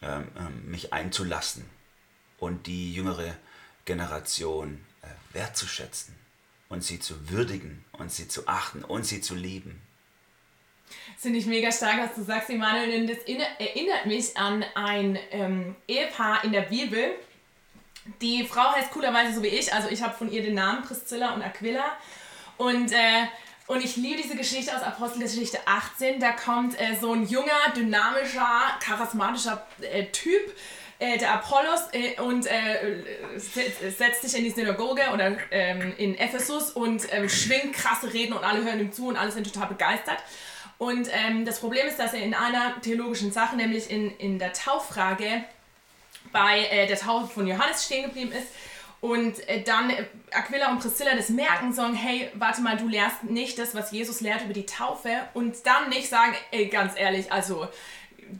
ähm, 0.00 0.28
ähm, 0.38 0.70
mich 0.70 0.92
einzulassen 0.92 1.68
und 2.38 2.66
die 2.66 2.94
jüngere 2.94 3.36
Generation 3.84 4.82
äh, 5.02 5.34
wertzuschätzen 5.34 6.14
und 6.70 6.82
sie 6.82 6.98
zu 6.98 7.28
würdigen 7.28 7.84
und 7.92 8.10
sie 8.10 8.26
zu 8.26 8.48
achten 8.48 8.82
und 8.82 9.04
sie 9.04 9.20
zu 9.20 9.34
lieben. 9.34 9.82
Das 11.12 11.22
finde 11.22 11.38
ich 11.38 11.46
mega 11.46 11.70
stark, 11.70 11.98
was 11.98 12.14
du 12.14 12.22
sagst, 12.22 12.48
Emanuel, 12.48 12.90
denn 12.90 13.06
das 13.06 13.18
erinnert 13.18 14.06
mich 14.06 14.36
an 14.36 14.64
ein 14.74 15.18
ähm, 15.30 15.76
Ehepaar 15.86 16.42
in 16.44 16.52
der 16.52 16.62
Bibel. 16.62 17.14
Die 18.22 18.46
Frau 18.46 18.72
heißt 18.72 18.90
coolerweise 18.92 19.34
so 19.34 19.42
wie 19.42 19.48
ich, 19.48 19.72
also 19.72 19.88
ich 19.88 20.02
habe 20.02 20.14
von 20.14 20.32
ihr 20.32 20.42
den 20.42 20.54
Namen 20.54 20.82
Priscilla 20.84 21.34
und 21.34 21.42
Aquila. 21.42 21.96
Und 22.56 22.92
äh, 22.92 23.26
und 23.66 23.82
ich 23.82 23.96
liebe 23.96 24.20
diese 24.22 24.36
Geschichte 24.36 24.74
aus 24.76 24.82
Apostelgeschichte 24.82 25.58
18. 25.64 26.20
Da 26.20 26.32
kommt 26.32 26.78
äh, 26.78 26.96
so 27.00 27.12
ein 27.12 27.26
junger, 27.26 27.72
dynamischer, 27.74 28.46
charismatischer 28.80 29.66
äh, 29.80 30.04
Typ 30.06 30.54
äh, 30.98 31.16
der 31.18 31.34
Apollos 31.34 31.80
äh, 31.92 32.20
und 32.20 32.46
äh, 32.46 33.02
setzt 33.90 34.22
sich 34.22 34.36
in 34.36 34.44
die 34.44 34.50
Synagoge 34.50 35.02
oder 35.12 35.36
ähm, 35.50 35.94
in 35.96 36.16
Ephesus 36.16 36.70
und 36.70 37.06
ähm, 37.10 37.28
schwingt 37.28 37.72
krasse 37.72 38.12
Reden 38.12 38.34
und 38.34 38.44
alle 38.44 38.62
hören 38.62 38.80
ihm 38.80 38.92
zu 38.92 39.08
und 39.08 39.16
alle 39.16 39.32
sind 39.32 39.50
total 39.52 39.68
begeistert. 39.68 40.18
Und 40.76 41.08
ähm, 41.12 41.44
das 41.44 41.60
Problem 41.60 41.86
ist, 41.86 41.98
dass 41.98 42.12
er 42.12 42.22
in 42.22 42.34
einer 42.34 42.80
theologischen 42.82 43.32
Sache, 43.32 43.56
nämlich 43.56 43.90
in, 43.90 44.16
in 44.18 44.38
der 44.38 44.52
Tauffrage, 44.52 45.44
bei 46.32 46.66
äh, 46.66 46.86
der 46.86 46.98
Taufe 46.98 47.32
von 47.32 47.46
Johannes 47.46 47.84
stehen 47.84 48.04
geblieben 48.04 48.32
ist. 48.32 48.48
Und 49.04 49.46
äh, 49.50 49.62
dann 49.62 49.90
äh, 49.90 50.06
Aquila 50.30 50.70
und 50.70 50.78
Priscilla 50.78 51.14
das 51.14 51.28
merken, 51.28 51.74
sagen, 51.74 51.92
hey, 51.92 52.30
warte 52.36 52.62
mal, 52.62 52.78
du 52.78 52.88
lehrst 52.88 53.22
nicht 53.24 53.58
das, 53.58 53.74
was 53.74 53.92
Jesus 53.92 54.22
lehrt 54.22 54.44
über 54.44 54.54
die 54.54 54.64
Taufe. 54.64 55.10
Und 55.34 55.66
dann 55.66 55.90
nicht 55.90 56.08
sagen, 56.08 56.34
ey, 56.52 56.68
ganz 56.68 56.94
ehrlich, 56.96 57.30
also 57.30 57.68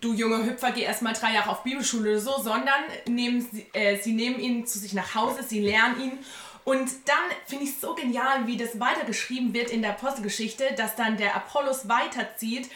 du 0.01 0.15
junge 0.15 0.43
Hüpfer, 0.47 0.73
geh 0.73 0.81
erstmal 0.81 1.13
drei 1.13 1.35
Jahre 1.35 1.51
auf 1.51 1.65
Bibelschule 1.65 2.13
oder 2.13 2.19
so, 2.19 2.43
sondern 2.43 2.81
nehmen 3.07 3.47
sie, 3.53 3.67
äh, 3.75 4.01
sie 4.01 4.15
nehmen 4.15 4.41
ihn 4.41 4.67
zu 4.67 4.79
sich 4.79 4.95
nach 4.95 5.15
Hause, 5.15 5.43
sie 5.43 5.61
lernen 5.61 6.01
ihn. 6.01 6.19
Und 6.65 6.89
dann 7.05 7.37
finde 7.45 7.65
ich 7.65 7.73
es 7.73 7.83
so 7.83 7.95
genial, 7.95 8.47
wie 8.47 8.57
das 8.57 8.81
weitergeschrieben 8.81 9.53
wird 9.53 9.69
in 9.69 9.83
der 9.83 9.91
Apostelgeschichte, 9.91 10.65
dass 10.79 10.97
dann 10.97 11.19
der 11.19 11.37
Apollos 11.37 11.91
weiterzieht 11.91 12.71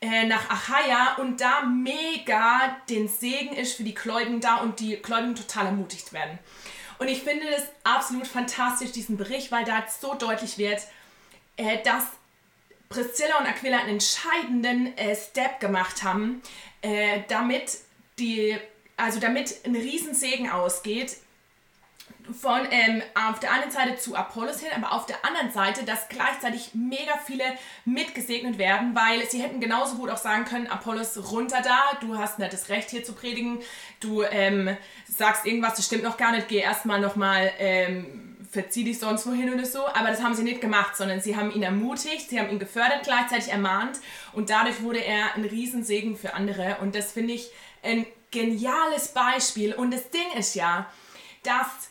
äh, 0.00 0.24
nach 0.26 0.48
Achaia 0.48 1.16
und 1.16 1.42
da 1.42 1.60
mega 1.60 2.74
den 2.88 3.06
Segen 3.06 3.54
ist 3.54 3.76
für 3.76 3.82
die 3.84 3.94
Gläubigen 3.94 4.40
da 4.40 4.62
und 4.62 4.80
die 4.80 4.96
Gläubigen 4.96 5.34
total 5.34 5.66
ermutigt 5.66 6.14
werden. 6.14 6.38
Und 6.98 7.08
ich 7.08 7.22
finde 7.22 7.50
das 7.50 7.64
absolut 7.84 8.26
fantastisch, 8.26 8.92
diesen 8.92 9.16
Bericht, 9.16 9.52
weil 9.52 9.64
da 9.64 9.84
so 9.88 10.14
deutlich 10.14 10.58
wird, 10.58 10.80
äh, 11.56 11.82
dass 11.82 12.04
Priscilla 12.88 13.38
und 13.38 13.46
Aquila 13.46 13.78
einen 13.78 13.90
entscheidenden 13.90 14.96
äh, 14.96 15.14
Step 15.14 15.60
gemacht 15.60 16.02
haben, 16.02 16.42
äh, 16.82 17.20
damit 17.28 17.78
die, 18.18 18.56
also 18.96 19.20
damit 19.20 19.64
ein 19.64 19.76
Riesensegen 19.76 20.50
ausgeht 20.50 21.16
von 22.32 22.60
ähm, 22.70 23.02
auf 23.14 23.40
der 23.40 23.52
einen 23.52 23.70
Seite 23.70 23.96
zu 23.96 24.14
Apollos 24.14 24.60
hin, 24.60 24.70
aber 24.74 24.92
auf 24.92 25.06
der 25.06 25.24
anderen 25.24 25.50
Seite, 25.50 25.84
dass 25.84 26.08
gleichzeitig 26.08 26.70
mega 26.74 27.14
viele 27.24 27.44
mitgesegnet 27.84 28.58
werden, 28.58 28.94
weil 28.94 29.28
sie 29.28 29.42
hätten 29.42 29.60
genauso 29.60 29.96
gut 29.96 30.10
auch 30.10 30.18
sagen 30.18 30.44
können, 30.44 30.66
Apollos 30.66 31.30
runter 31.30 31.62
da, 31.62 31.98
du 32.00 32.18
hast 32.18 32.38
nicht 32.38 32.52
das 32.52 32.68
Recht 32.68 32.90
hier 32.90 33.04
zu 33.04 33.12
predigen, 33.12 33.60
du 34.00 34.22
ähm, 34.22 34.76
sagst 35.06 35.46
irgendwas, 35.46 35.74
das 35.74 35.86
stimmt 35.86 36.04
noch 36.04 36.16
gar 36.16 36.32
nicht, 36.32 36.48
geh 36.48 36.58
erstmal 36.58 37.00
nochmal, 37.00 37.50
ähm, 37.58 38.36
verzieh 38.50 38.84
dich 38.84 38.98
sonst 38.98 39.26
wohin 39.26 39.52
oder 39.52 39.66
so, 39.66 39.86
aber 39.86 40.08
das 40.08 40.22
haben 40.22 40.34
sie 40.34 40.42
nicht 40.42 40.60
gemacht, 40.60 40.96
sondern 40.96 41.20
sie 41.20 41.36
haben 41.36 41.50
ihn 41.50 41.62
ermutigt, 41.62 42.30
sie 42.30 42.40
haben 42.40 42.50
ihn 42.50 42.58
gefördert, 42.58 43.02
gleichzeitig 43.04 43.52
ermahnt. 43.52 43.98
Und 44.32 44.50
dadurch 44.50 44.82
wurde 44.82 45.04
er 45.04 45.34
ein 45.34 45.44
Riesensegen 45.44 46.16
für 46.16 46.34
andere. 46.34 46.78
Und 46.80 46.94
das 46.94 47.12
finde 47.12 47.34
ich 47.34 47.50
ein 47.82 48.06
geniales 48.30 49.08
Beispiel. 49.08 49.74
Und 49.74 49.92
das 49.92 50.10
Ding 50.10 50.32
ist 50.38 50.54
ja, 50.54 50.86
dass 51.42 51.90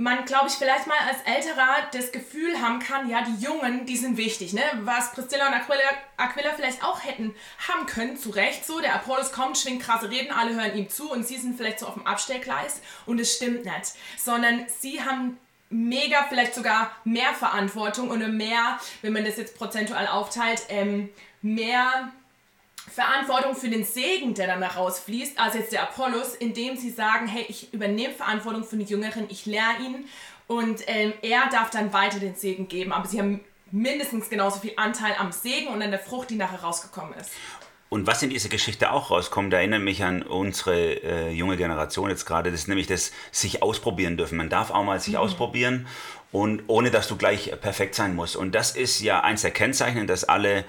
man, 0.00 0.24
glaube 0.24 0.48
ich, 0.48 0.54
vielleicht 0.54 0.86
mal 0.86 0.96
als 1.06 1.20
Älterer 1.26 1.76
das 1.92 2.10
Gefühl 2.10 2.58
haben 2.58 2.78
kann, 2.78 3.10
ja, 3.10 3.22
die 3.22 3.44
Jungen, 3.44 3.84
die 3.84 3.98
sind 3.98 4.16
wichtig, 4.16 4.54
ne? 4.54 4.62
Was 4.80 5.12
Priscilla 5.12 5.48
und 5.48 5.52
Aquila, 5.52 5.82
Aquila 6.16 6.52
vielleicht 6.56 6.82
auch 6.82 7.04
hätten 7.04 7.34
haben 7.68 7.84
können, 7.84 8.16
zu 8.16 8.30
Recht 8.30 8.64
so. 8.64 8.80
Der 8.80 8.94
Apollos 8.94 9.30
kommt, 9.30 9.58
schwingt 9.58 9.82
krasse 9.82 10.08
Reden, 10.08 10.32
alle 10.32 10.54
hören 10.54 10.74
ihm 10.74 10.88
zu 10.88 11.12
und 11.12 11.28
sie 11.28 11.36
sind 11.36 11.58
vielleicht 11.58 11.80
so 11.80 11.86
auf 11.86 11.94
dem 11.94 12.06
Abstellgleis 12.06 12.80
und 13.04 13.20
es 13.20 13.36
stimmt 13.36 13.66
nicht. 13.66 13.92
Sondern 14.16 14.64
sie 14.68 15.02
haben 15.02 15.38
mega, 15.68 16.24
vielleicht 16.30 16.54
sogar 16.54 16.92
mehr 17.04 17.34
Verantwortung 17.34 18.08
und 18.08 18.36
mehr, 18.38 18.80
wenn 19.02 19.12
man 19.12 19.26
das 19.26 19.36
jetzt 19.36 19.58
prozentual 19.58 20.06
aufteilt, 20.06 20.62
ähm, 20.70 21.10
mehr 21.42 22.10
Verantwortung 22.90 23.54
für 23.54 23.68
den 23.68 23.84
Segen, 23.84 24.34
der 24.34 24.48
dann 24.48 24.62
rausfließt, 24.62 25.38
als 25.38 25.54
jetzt 25.54 25.72
der 25.72 25.82
Apollos, 25.82 26.34
indem 26.34 26.76
sie 26.76 26.90
sagen, 26.90 27.26
hey, 27.26 27.44
ich 27.48 27.72
übernehme 27.72 28.14
Verantwortung 28.14 28.64
für 28.64 28.76
die 28.76 28.84
Jüngeren, 28.84 29.26
ich 29.28 29.46
lehre 29.46 29.76
ihn 29.84 30.04
und 30.46 30.82
ähm, 30.86 31.12
er 31.22 31.48
darf 31.50 31.70
dann 31.70 31.92
weiter 31.92 32.18
den 32.18 32.34
Segen 32.34 32.68
geben. 32.68 32.92
Aber 32.92 33.06
sie 33.06 33.20
haben 33.20 33.40
mindestens 33.70 34.28
genauso 34.28 34.60
viel 34.60 34.72
Anteil 34.76 35.14
am 35.18 35.30
Segen 35.30 35.68
und 35.68 35.80
an 35.80 35.90
der 35.90 36.00
Frucht, 36.00 36.30
die 36.30 36.34
nachher 36.34 36.60
rausgekommen 36.60 37.14
ist. 37.14 37.30
Und 37.88 38.06
was 38.06 38.22
in 38.22 38.30
dieser 38.30 38.48
Geschichte 38.48 38.92
auch 38.92 39.10
rauskommt, 39.10 39.52
erinnert 39.52 39.82
mich 39.82 40.04
an 40.04 40.22
unsere 40.22 41.02
äh, 41.02 41.30
junge 41.30 41.56
Generation 41.56 42.08
jetzt 42.08 42.24
gerade, 42.24 42.50
das 42.52 42.60
ist 42.60 42.68
nämlich 42.68 42.86
das 42.86 43.10
sich 43.32 43.62
ausprobieren 43.62 44.16
dürfen. 44.16 44.36
Man 44.36 44.48
darf 44.48 44.70
auch 44.70 44.84
mal 44.84 45.00
sich 45.00 45.14
mhm. 45.14 45.20
ausprobieren 45.20 45.86
und 46.30 46.62
ohne 46.68 46.92
dass 46.92 47.08
du 47.08 47.16
gleich 47.16 47.52
perfekt 47.60 47.96
sein 47.96 48.14
musst. 48.14 48.36
Und 48.36 48.54
das 48.54 48.76
ist 48.76 49.00
ja 49.00 49.20
eins 49.20 49.42
der 49.42 49.50
Kennzeichen, 49.50 50.06
dass 50.06 50.22
alle 50.22 50.60
äh, 50.60 50.64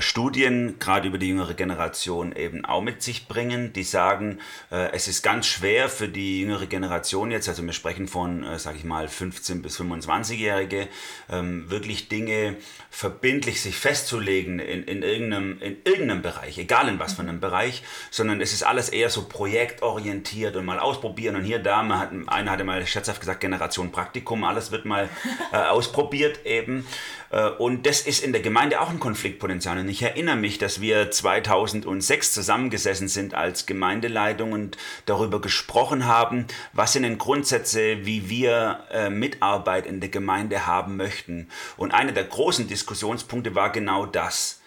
Studien, 0.00 0.80
gerade 0.80 1.06
über 1.06 1.18
die 1.18 1.28
jüngere 1.28 1.54
Generation, 1.54 2.34
eben 2.34 2.64
auch 2.64 2.82
mit 2.82 3.02
sich 3.02 3.28
bringen, 3.28 3.72
die 3.72 3.84
sagen, 3.84 4.40
äh, 4.72 4.90
es 4.92 5.06
ist 5.06 5.22
ganz 5.22 5.46
schwer 5.46 5.88
für 5.88 6.08
die 6.08 6.40
jüngere 6.40 6.66
Generation 6.66 7.30
jetzt, 7.30 7.48
also 7.48 7.62
wir 7.64 7.72
sprechen 7.72 8.08
von, 8.08 8.42
äh, 8.42 8.58
sage 8.58 8.78
ich 8.78 8.84
mal, 8.84 9.06
15- 9.06 9.62
bis 9.62 9.80
25-Jährige, 9.80 10.88
ähm, 11.30 11.70
wirklich 11.70 12.08
Dinge 12.08 12.56
verbindlich 12.90 13.62
sich 13.62 13.76
festzulegen 13.76 14.58
in, 14.58 14.82
in, 14.82 15.04
irgendeinem, 15.04 15.62
in 15.62 15.76
irgendeinem 15.84 16.22
Bereich, 16.22 16.58
egal 16.58 16.88
in 16.88 16.98
was 16.98 17.12
für 17.12 17.22
einem 17.22 17.38
Bereich, 17.38 17.84
sondern 18.10 18.40
es 18.40 18.52
ist 18.52 18.64
alles 18.64 18.88
eher 18.88 19.08
so 19.08 19.28
projektorientiert 19.28 20.56
und 20.56 20.64
mal 20.64 20.80
ausprobieren 20.80 21.36
und 21.36 21.44
hier, 21.44 21.60
da, 21.60 21.84
man 21.84 22.00
hat, 22.00 22.10
einer 22.26 22.50
hatte 22.50 22.64
mal 22.64 22.84
scherzhaft 22.84 23.20
gesagt, 23.20 23.40
Generation 23.40 23.92
Praktikum, 23.92 24.42
alles 24.42 24.72
wird 24.72 24.84
mal 24.84 25.08
äh, 25.52 25.58
ausprobiert 25.58 26.44
eben. 26.44 26.84
Äh, 27.30 27.50
und 27.50 27.86
das 27.86 28.00
ist 28.00 28.24
in 28.24 28.32
der 28.32 28.42
Gemeinde 28.42 28.80
auch 28.80 28.90
ein 28.90 28.98
Konfliktpotenzial. 29.00 29.75
Und 29.78 29.88
ich 29.88 30.02
erinnere 30.02 30.36
mich, 30.36 30.58
dass 30.58 30.80
wir 30.80 31.10
2006 31.10 32.32
zusammengesessen 32.32 33.08
sind 33.08 33.34
als 33.34 33.66
Gemeindeleitung 33.66 34.52
und 34.52 34.76
darüber 35.06 35.40
gesprochen 35.40 36.06
haben, 36.06 36.46
was 36.72 36.92
sind 36.92 37.02
denn 37.02 37.18
Grundsätze, 37.18 38.06
wie 38.06 38.28
wir 38.28 38.84
äh, 38.90 39.10
Mitarbeit 39.10 39.86
in 39.86 40.00
der 40.00 40.08
Gemeinde 40.08 40.66
haben 40.66 40.96
möchten. 40.96 41.48
Und 41.76 41.92
einer 41.92 42.12
der 42.12 42.24
großen 42.24 42.68
Diskussionspunkte 42.68 43.54
war 43.54 43.70
genau 43.70 44.06
das 44.06 44.60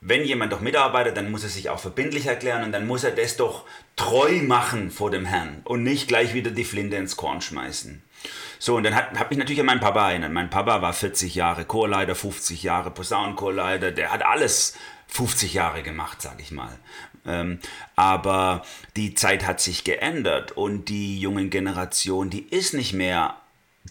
wenn 0.00 0.24
jemand 0.24 0.52
doch 0.52 0.60
mitarbeitet, 0.60 1.16
dann 1.16 1.30
muss 1.30 1.42
er 1.42 1.48
sich 1.48 1.68
auch 1.70 1.80
verbindlich 1.80 2.26
erklären 2.26 2.62
und 2.62 2.72
dann 2.72 2.86
muss 2.86 3.02
er 3.02 3.10
das 3.10 3.36
doch 3.36 3.64
treu 3.96 4.42
machen 4.42 4.90
vor 4.90 5.10
dem 5.10 5.24
Herrn 5.24 5.62
und 5.64 5.82
nicht 5.82 6.06
gleich 6.08 6.34
wieder 6.34 6.50
die 6.50 6.64
Flinte 6.64 6.96
ins 6.96 7.16
Korn 7.16 7.40
schmeißen. 7.40 8.02
So, 8.58 8.76
und 8.76 8.84
dann 8.84 8.94
habe 8.94 9.28
ich 9.30 9.38
natürlich 9.38 9.60
an 9.60 9.66
meinen 9.66 9.80
Papa 9.80 10.10
erinnert. 10.10 10.32
Mein 10.32 10.50
Papa 10.50 10.82
war 10.82 10.92
40 10.92 11.34
Jahre 11.34 11.64
Chorleiter, 11.64 12.14
50 12.14 12.62
Jahre 12.62 12.90
Posaunenchorleiter, 12.90 13.92
der 13.92 14.12
hat 14.12 14.24
alles 14.24 14.76
50 15.08 15.54
Jahre 15.54 15.82
gemacht, 15.82 16.22
sage 16.22 16.42
ich 16.42 16.50
mal. 16.50 16.78
Ähm, 17.26 17.58
aber 17.96 18.64
die 18.96 19.14
Zeit 19.14 19.46
hat 19.46 19.60
sich 19.60 19.84
geändert 19.84 20.52
und 20.52 20.88
die 20.88 21.18
jungen 21.18 21.50
Generation, 21.50 22.30
die 22.30 22.46
ist 22.48 22.74
nicht 22.74 22.92
mehr 22.92 23.36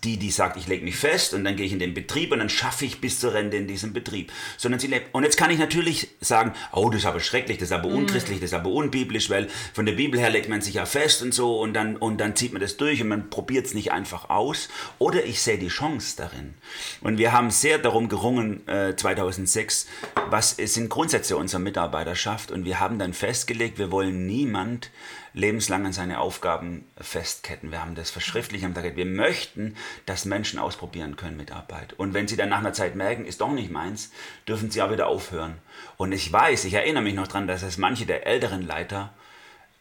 die, 0.03 0.17
die 0.17 0.31
sagt, 0.31 0.57
ich 0.57 0.67
lege 0.67 0.83
mich 0.83 0.97
fest 0.97 1.33
und 1.33 1.43
dann 1.43 1.55
gehe 1.55 1.65
ich 1.65 1.71
in 1.71 1.79
den 1.79 1.93
Betrieb 1.93 2.31
und 2.31 2.39
dann 2.39 2.49
schaffe 2.49 2.85
ich 2.85 3.01
bis 3.01 3.19
zur 3.19 3.33
Rente 3.33 3.57
in 3.57 3.67
diesem 3.67 3.93
Betrieb. 3.93 4.31
Sondern 4.57 4.79
sie 4.79 4.87
lebt. 4.87 5.13
Und 5.13 5.23
jetzt 5.23 5.37
kann 5.37 5.51
ich 5.51 5.59
natürlich 5.59 6.09
sagen, 6.21 6.53
oh, 6.71 6.89
das 6.89 7.01
ist 7.01 7.05
aber 7.05 7.19
schrecklich, 7.19 7.57
das 7.57 7.69
ist 7.69 7.71
aber 7.71 7.89
mhm. 7.89 7.97
unchristlich, 7.97 8.39
das 8.39 8.49
ist 8.49 8.53
aber 8.53 8.69
unbiblisch, 8.69 9.29
weil 9.29 9.47
von 9.73 9.85
der 9.85 9.93
Bibel 9.93 10.19
her 10.19 10.29
legt 10.29 10.49
man 10.49 10.61
sich 10.61 10.75
ja 10.75 10.85
fest 10.85 11.21
und 11.21 11.33
so 11.33 11.59
und 11.59 11.73
dann, 11.73 11.97
und 11.97 12.19
dann 12.19 12.35
zieht 12.35 12.51
man 12.51 12.61
das 12.61 12.77
durch 12.77 13.01
und 13.01 13.07
man 13.07 13.29
probiert 13.29 13.65
es 13.67 13.73
nicht 13.73 13.91
einfach 13.91 14.29
aus. 14.29 14.69
Oder 14.99 15.23
ich 15.25 15.41
sehe 15.41 15.57
die 15.57 15.67
Chance 15.67 16.15
darin. 16.17 16.55
Und 17.01 17.17
wir 17.17 17.31
haben 17.31 17.51
sehr 17.51 17.77
darum 17.77 18.09
gerungen, 18.09 18.67
äh, 18.67 18.95
2006, 18.95 19.87
was 20.29 20.51
sind 20.51 20.89
Grundsätze 20.89 21.37
unserer 21.37 21.59
Mitarbeiterschaft 21.61 22.51
und 22.51 22.65
wir 22.65 22.79
haben 22.79 22.99
dann 22.99 23.13
festgelegt, 23.13 23.77
wir 23.77 23.91
wollen 23.91 24.25
niemand 24.25 24.89
lebenslang 25.35 25.85
an 25.85 25.93
seine 25.93 26.19
Aufgaben 26.19 26.85
festketten. 26.99 27.71
Wir 27.71 27.81
haben 27.81 27.93
das 27.93 28.09
verschriftlich, 28.09 28.63
haben 28.63 28.73
gesagt, 28.73 28.95
wir 28.95 29.05
möchten, 29.05 29.75
dass 30.05 30.25
Menschen 30.25 30.59
ausprobieren 30.59 31.17
können 31.17 31.35
mit 31.35 31.51
Arbeit. 31.51 31.93
Und 31.93 32.13
wenn 32.13 32.27
sie 32.27 32.37
dann 32.37 32.49
nach 32.49 32.59
einer 32.59 32.73
Zeit 32.73 32.95
merken, 32.95 33.25
ist 33.25 33.41
doch 33.41 33.51
nicht 33.51 33.69
meins, 33.69 34.11
dürfen 34.47 34.71
sie 34.71 34.81
auch 34.81 34.91
wieder 34.91 35.07
aufhören. 35.07 35.57
Und 35.97 36.13
ich 36.13 36.31
weiß, 36.31 36.63
ich 36.63 36.73
erinnere 36.73 37.03
mich 37.03 37.13
noch 37.13 37.27
daran, 37.27 37.47
dass 37.47 37.63
es 37.63 37.77
manche 37.77 38.05
der 38.05 38.25
älteren 38.25 38.65
Leiter 38.65 39.13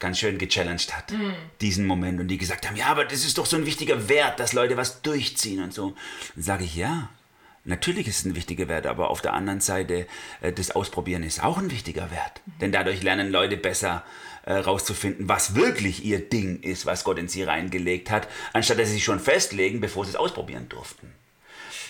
ganz 0.00 0.18
schön 0.18 0.38
gechallenged 0.38 0.94
hat, 0.94 1.12
mm. 1.12 1.32
diesen 1.60 1.86
Moment. 1.86 2.20
Und 2.20 2.28
die 2.28 2.36
gesagt 2.36 2.66
haben, 2.66 2.76
ja, 2.76 2.86
aber 2.86 3.04
das 3.04 3.24
ist 3.24 3.38
doch 3.38 3.46
so 3.46 3.56
ein 3.56 3.64
wichtiger 3.64 4.08
Wert, 4.08 4.40
dass 4.40 4.52
Leute 4.52 4.76
was 4.76 5.02
durchziehen 5.02 5.62
und 5.62 5.72
so. 5.72 5.94
Dann 6.34 6.42
sage 6.42 6.64
ich, 6.64 6.74
ja, 6.74 7.08
Natürlich 7.66 8.06
ist 8.08 8.18
es 8.18 8.24
ein 8.26 8.36
wichtiger 8.36 8.68
Wert, 8.68 8.86
aber 8.86 9.08
auf 9.08 9.22
der 9.22 9.32
anderen 9.32 9.60
Seite, 9.60 10.06
äh, 10.42 10.52
das 10.52 10.72
Ausprobieren 10.72 11.22
ist 11.22 11.42
auch 11.42 11.56
ein 11.56 11.70
wichtiger 11.70 12.10
Wert. 12.10 12.42
Mhm. 12.44 12.58
Denn 12.60 12.72
dadurch 12.72 13.02
lernen 13.02 13.30
Leute 13.30 13.56
besser 13.56 14.04
äh, 14.46 14.62
was 14.64 15.54
wirklich 15.54 16.04
ihr 16.04 16.20
Ding 16.28 16.60
ist, 16.60 16.86
was 16.86 17.04
Gott 17.04 17.18
in 17.18 17.28
sie 17.28 17.42
reingelegt 17.42 18.10
hat, 18.10 18.28
anstatt 18.52 18.78
dass 18.78 18.88
sie 18.88 18.94
sich 18.94 19.04
schon 19.04 19.20
festlegen, 19.20 19.80
bevor 19.80 20.04
sie 20.04 20.10
es 20.10 20.16
ausprobieren 20.16 20.68
durften. 20.68 21.12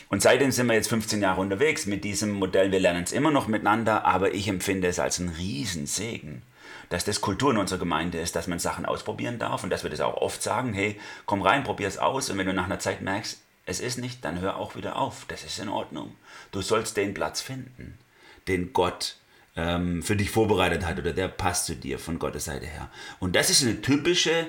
Und 0.08 0.22
seitdem 0.22 0.52
sind 0.52 0.66
wir 0.66 0.74
jetzt 0.74 0.88
15 0.88 1.22
Jahre 1.22 1.40
unterwegs 1.40 1.86
mit 1.86 2.04
diesem 2.04 2.30
Modell. 2.30 2.70
Wir 2.70 2.80
lernen 2.80 3.04
es 3.04 3.12
immer 3.12 3.30
noch 3.30 3.48
miteinander, 3.48 4.04
aber 4.04 4.34
ich 4.34 4.48
empfinde 4.48 4.86
es 4.86 4.98
als 4.98 5.18
einen 5.18 5.30
Riesensegen, 5.30 6.42
dass 6.90 7.04
das 7.04 7.20
Kultur 7.20 7.50
in 7.50 7.56
unserer 7.56 7.78
Gemeinde 7.78 8.20
ist, 8.20 8.36
dass 8.36 8.46
man 8.46 8.58
Sachen 8.58 8.86
ausprobieren 8.86 9.38
darf 9.38 9.64
und 9.64 9.70
dass 9.70 9.82
wir 9.82 9.90
das 9.90 10.00
auch 10.00 10.18
oft 10.18 10.42
sagen, 10.42 10.72
hey, 10.72 11.00
komm 11.26 11.42
rein, 11.42 11.64
probier 11.64 11.88
es 11.88 11.98
aus 11.98 12.30
und 12.30 12.38
wenn 12.38 12.46
du 12.46 12.52
nach 12.52 12.66
einer 12.66 12.78
Zeit 12.78 13.00
merkst, 13.00 13.40
es 13.66 13.80
ist 13.80 13.98
nicht, 13.98 14.24
dann 14.24 14.40
hör 14.40 14.56
auch 14.56 14.76
wieder 14.76 14.96
auf. 14.96 15.24
Das 15.26 15.42
ist 15.42 15.58
in 15.58 15.70
Ordnung. 15.70 16.14
Du 16.52 16.60
sollst 16.60 16.96
den 16.96 17.14
Platz 17.14 17.40
finden, 17.40 17.98
den 18.46 18.72
Gott 18.74 19.16
ähm, 19.56 20.02
für 20.02 20.16
dich 20.16 20.30
vorbereitet 20.30 20.86
hat 20.86 20.98
oder 20.98 21.12
der 21.12 21.28
passt 21.28 21.66
zu 21.66 21.76
dir 21.76 21.98
von 21.98 22.18
Gottes 22.18 22.46
Seite 22.46 22.66
her. 22.66 22.90
Und 23.20 23.36
das 23.36 23.50
ist 23.50 23.62
eine 23.62 23.80
typische, 23.80 24.46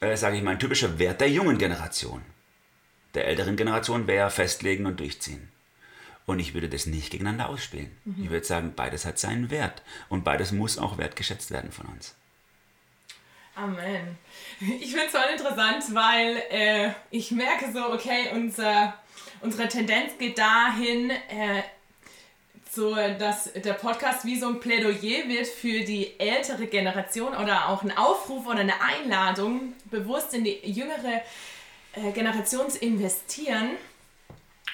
äh, 0.00 0.16
sage 0.16 0.36
ich 0.36 0.42
mal, 0.42 0.52
ein 0.52 0.58
typischer 0.58 0.98
Wert 0.98 1.20
der 1.20 1.30
jungen 1.30 1.58
Generation. 1.58 2.22
Der 3.14 3.26
älteren 3.26 3.56
Generation 3.56 4.06
wäre 4.06 4.30
festlegen 4.30 4.86
und 4.86 5.00
durchziehen. 5.00 5.48
Und 6.26 6.38
ich 6.38 6.54
würde 6.54 6.68
das 6.68 6.86
nicht 6.86 7.10
gegeneinander 7.10 7.48
ausspielen. 7.48 7.90
Mhm. 8.04 8.24
Ich 8.24 8.30
würde 8.30 8.46
sagen, 8.46 8.72
beides 8.76 9.04
hat 9.04 9.18
seinen 9.18 9.50
Wert. 9.50 9.82
Und 10.08 10.22
beides 10.22 10.52
muss 10.52 10.78
auch 10.78 10.96
wertgeschätzt 10.96 11.50
werden 11.50 11.72
von 11.72 11.86
uns. 11.86 12.14
Amen. 13.56 14.16
Ich 14.60 14.92
finde 14.92 15.06
es 15.06 15.10
voll 15.10 15.28
interessant, 15.32 15.94
weil 15.94 16.42
äh, 16.50 16.90
ich 17.10 17.30
merke 17.32 17.72
so, 17.72 17.92
okay, 17.92 18.30
unser, 18.32 18.94
unsere 19.40 19.68
Tendenz 19.68 20.16
geht 20.18 20.38
dahin, 20.38 21.10
äh, 21.10 21.62
so, 22.72 22.94
dass 22.94 23.52
der 23.52 23.72
Podcast 23.72 24.24
wie 24.24 24.38
so 24.38 24.46
ein 24.48 24.60
Plädoyer 24.60 25.28
wird 25.28 25.48
für 25.48 25.80
die 25.80 26.18
ältere 26.18 26.66
Generation 26.66 27.34
oder 27.34 27.68
auch 27.68 27.82
ein 27.82 27.96
Aufruf 27.96 28.46
oder 28.46 28.60
eine 28.60 28.74
Einladung, 28.80 29.74
bewusst 29.90 30.34
in 30.34 30.44
die 30.44 30.58
jüngere 30.62 31.22
äh, 31.94 32.12
Generation 32.12 32.70
zu 32.70 32.78
investieren. 32.78 33.70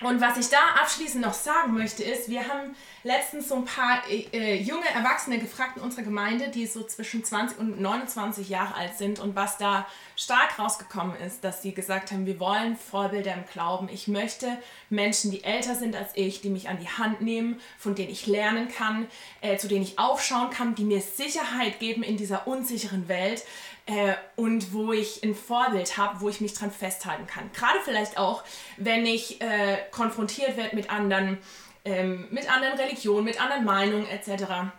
Und 0.00 0.20
was 0.20 0.36
ich 0.36 0.48
da 0.48 0.58
abschließend 0.80 1.24
noch 1.24 1.32
sagen 1.32 1.74
möchte, 1.74 2.02
ist, 2.02 2.28
wir 2.28 2.46
haben 2.46 2.76
letztens 3.02 3.48
so 3.48 3.54
ein 3.56 3.64
paar 3.64 4.02
äh, 4.10 4.56
junge 4.56 4.88
Erwachsene 4.88 5.38
gefragt 5.38 5.76
in 5.76 5.82
unserer 5.82 6.02
Gemeinde, 6.02 6.48
die 6.48 6.66
so 6.66 6.82
zwischen 6.82 7.24
20 7.24 7.58
und 7.58 7.80
29 7.80 8.48
Jahre 8.48 8.74
alt 8.74 8.98
sind 8.98 9.20
und 9.20 9.36
was 9.36 9.56
da 9.56 9.86
stark 10.16 10.58
rausgekommen 10.58 11.16
ist, 11.16 11.44
dass 11.44 11.62
sie 11.62 11.72
gesagt 11.72 12.12
haben, 12.12 12.26
wir 12.26 12.40
wollen 12.40 12.76
Vorbilder 12.76 13.32
im 13.34 13.44
Glauben. 13.52 13.88
Ich 13.88 14.08
möchte 14.08 14.58
Menschen, 14.90 15.30
die 15.30 15.44
älter 15.44 15.74
sind 15.74 15.94
als 15.96 16.10
ich, 16.14 16.40
die 16.40 16.50
mich 16.50 16.68
an 16.68 16.78
die 16.78 16.88
Hand 16.88 17.20
nehmen, 17.20 17.60
von 17.78 17.94
denen 17.94 18.10
ich 18.10 18.26
lernen 18.26 18.68
kann, 18.68 19.06
äh, 19.40 19.56
zu 19.56 19.68
denen 19.68 19.82
ich 19.82 19.98
aufschauen 19.98 20.50
kann, 20.50 20.74
die 20.74 20.84
mir 20.84 21.00
Sicherheit 21.00 21.78
geben 21.78 22.02
in 22.02 22.16
dieser 22.16 22.46
unsicheren 22.46 23.08
Welt 23.08 23.44
äh, 23.86 24.14
und 24.34 24.72
wo 24.72 24.92
ich 24.92 25.22
ein 25.22 25.34
Vorbild 25.34 25.96
habe, 25.96 26.20
wo 26.20 26.28
ich 26.28 26.40
mich 26.40 26.54
dran 26.54 26.70
festhalten 26.70 27.26
kann. 27.26 27.50
Gerade 27.52 27.78
vielleicht 27.84 28.18
auch, 28.18 28.42
wenn 28.76 29.06
ich 29.06 29.40
äh, 29.40 29.78
konfrontiert 29.92 30.56
werde 30.56 30.74
mit 30.74 30.90
anderen, 30.90 31.38
ähm, 31.84 32.26
mit 32.30 32.50
anderen 32.52 32.78
Religionen, 32.78 33.24
mit 33.24 33.40
anderen 33.40 33.64
Meinungen 33.64 34.06
etc. 34.06 34.72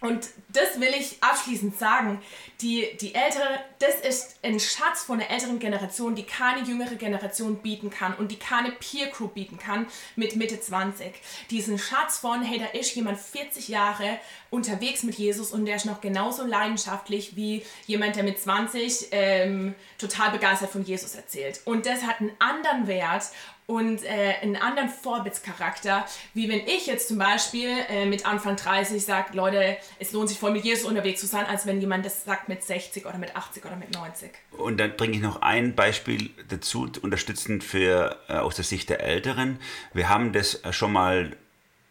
Und 0.00 0.28
das 0.48 0.78
will 0.78 0.94
ich 0.98 1.22
abschließend 1.22 1.78
sagen. 1.78 2.20
Die, 2.60 2.96
die 3.00 3.14
ältere, 3.14 3.60
das 3.78 4.00
ist 4.00 4.38
ein 4.42 4.60
Schatz 4.60 5.04
von 5.04 5.18
der 5.18 5.30
älteren 5.30 5.58
Generation, 5.58 6.14
die 6.14 6.22
keine 6.22 6.66
jüngere 6.66 6.96
Generation 6.96 7.56
bieten 7.56 7.90
kann 7.90 8.14
und 8.14 8.30
die 8.30 8.38
keine 8.38 8.72
Peer 8.72 9.08
Group 9.08 9.34
bieten 9.34 9.58
kann 9.58 9.86
mit 10.14 10.36
Mitte 10.36 10.60
20. 10.60 11.12
Diesen 11.50 11.78
Schatz 11.78 12.18
von, 12.18 12.42
hey, 12.42 12.58
da 12.58 12.78
ist 12.78 12.94
jemand 12.94 13.18
40 13.18 13.68
Jahre 13.68 14.18
unterwegs 14.50 15.02
mit 15.02 15.16
Jesus 15.16 15.52
und 15.52 15.66
der 15.66 15.76
ist 15.76 15.86
noch 15.86 16.00
genauso 16.00 16.44
leidenschaftlich 16.44 17.36
wie 17.36 17.62
jemand, 17.86 18.16
der 18.16 18.22
mit 18.22 18.40
20 18.40 19.08
ähm, 19.10 19.74
total 19.98 20.30
begeistert 20.30 20.70
von 20.70 20.84
Jesus 20.84 21.14
erzählt. 21.14 21.60
Und 21.64 21.86
das 21.86 22.02
hat 22.02 22.20
einen 22.20 22.32
anderen 22.38 22.86
Wert 22.86 23.24
und 23.66 24.04
äh, 24.04 24.34
einen 24.42 24.56
anderen 24.56 24.88
Vorbildscharakter, 24.88 26.06
wie 26.34 26.48
wenn 26.48 26.60
ich 26.60 26.86
jetzt 26.86 27.08
zum 27.08 27.18
Beispiel 27.18 27.70
äh, 27.88 28.06
mit 28.06 28.24
Anfang 28.24 28.54
30 28.56 29.04
sage, 29.04 29.36
Leute, 29.36 29.76
es 29.98 30.12
lohnt 30.12 30.28
sich 30.28 30.38
voll 30.38 30.52
mit 30.52 30.64
Jesus 30.64 30.88
unterwegs 30.88 31.20
zu 31.20 31.26
sein, 31.26 31.44
als 31.46 31.66
wenn 31.66 31.80
jemand 31.80 32.06
das 32.06 32.24
sagt 32.24 32.48
mit 32.48 32.62
60 32.62 33.06
oder 33.06 33.18
mit 33.18 33.34
80 33.34 33.64
oder 33.64 33.74
mit 33.76 33.92
90. 33.92 34.30
Und 34.56 34.78
dann 34.78 34.96
bringe 34.96 35.16
ich 35.16 35.20
noch 35.20 35.42
ein 35.42 35.74
Beispiel 35.74 36.30
dazu, 36.48 36.88
unterstützend 37.02 37.64
für 37.64 38.16
äh, 38.28 38.34
aus 38.34 38.54
der 38.54 38.64
Sicht 38.64 38.88
der 38.88 39.00
Älteren. 39.00 39.58
Wir 39.92 40.08
haben 40.08 40.32
das 40.32 40.62
äh, 40.64 40.72
schon 40.72 40.92
mal 40.92 41.36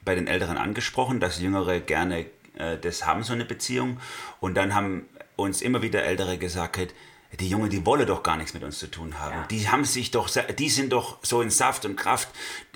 bei 0.05 0.15
den 0.15 0.27
Älteren 0.27 0.57
angesprochen, 0.57 1.19
dass 1.19 1.41
Jüngere 1.41 1.81
gerne 1.81 2.25
äh, 2.57 2.77
das 2.77 3.05
haben, 3.05 3.23
so 3.23 3.33
eine 3.33 3.43
Beziehung. 3.43 3.99
Und 4.39 4.55
dann 4.55 4.73
haben 4.73 5.09
uns 5.35 5.61
immer 5.61 5.81
wieder 5.81 6.03
Ältere 6.03 6.37
gesagt, 6.37 6.93
die 7.39 7.49
Junge, 7.49 7.69
die 7.69 7.85
wolle 7.85 8.05
doch 8.05 8.23
gar 8.23 8.37
nichts 8.37 8.53
mit 8.53 8.63
uns 8.63 8.79
zu 8.79 8.87
tun 8.89 9.19
haben. 9.19 9.33
Ja. 9.33 9.47
Die 9.47 9.69
haben 9.69 9.85
sich 9.85 10.11
doch, 10.11 10.29
die 10.29 10.69
sind 10.69 10.93
doch 10.93 11.19
so 11.23 11.41
in 11.41 11.49
Saft 11.49 11.85
und 11.85 11.95
Kraft. 11.95 12.29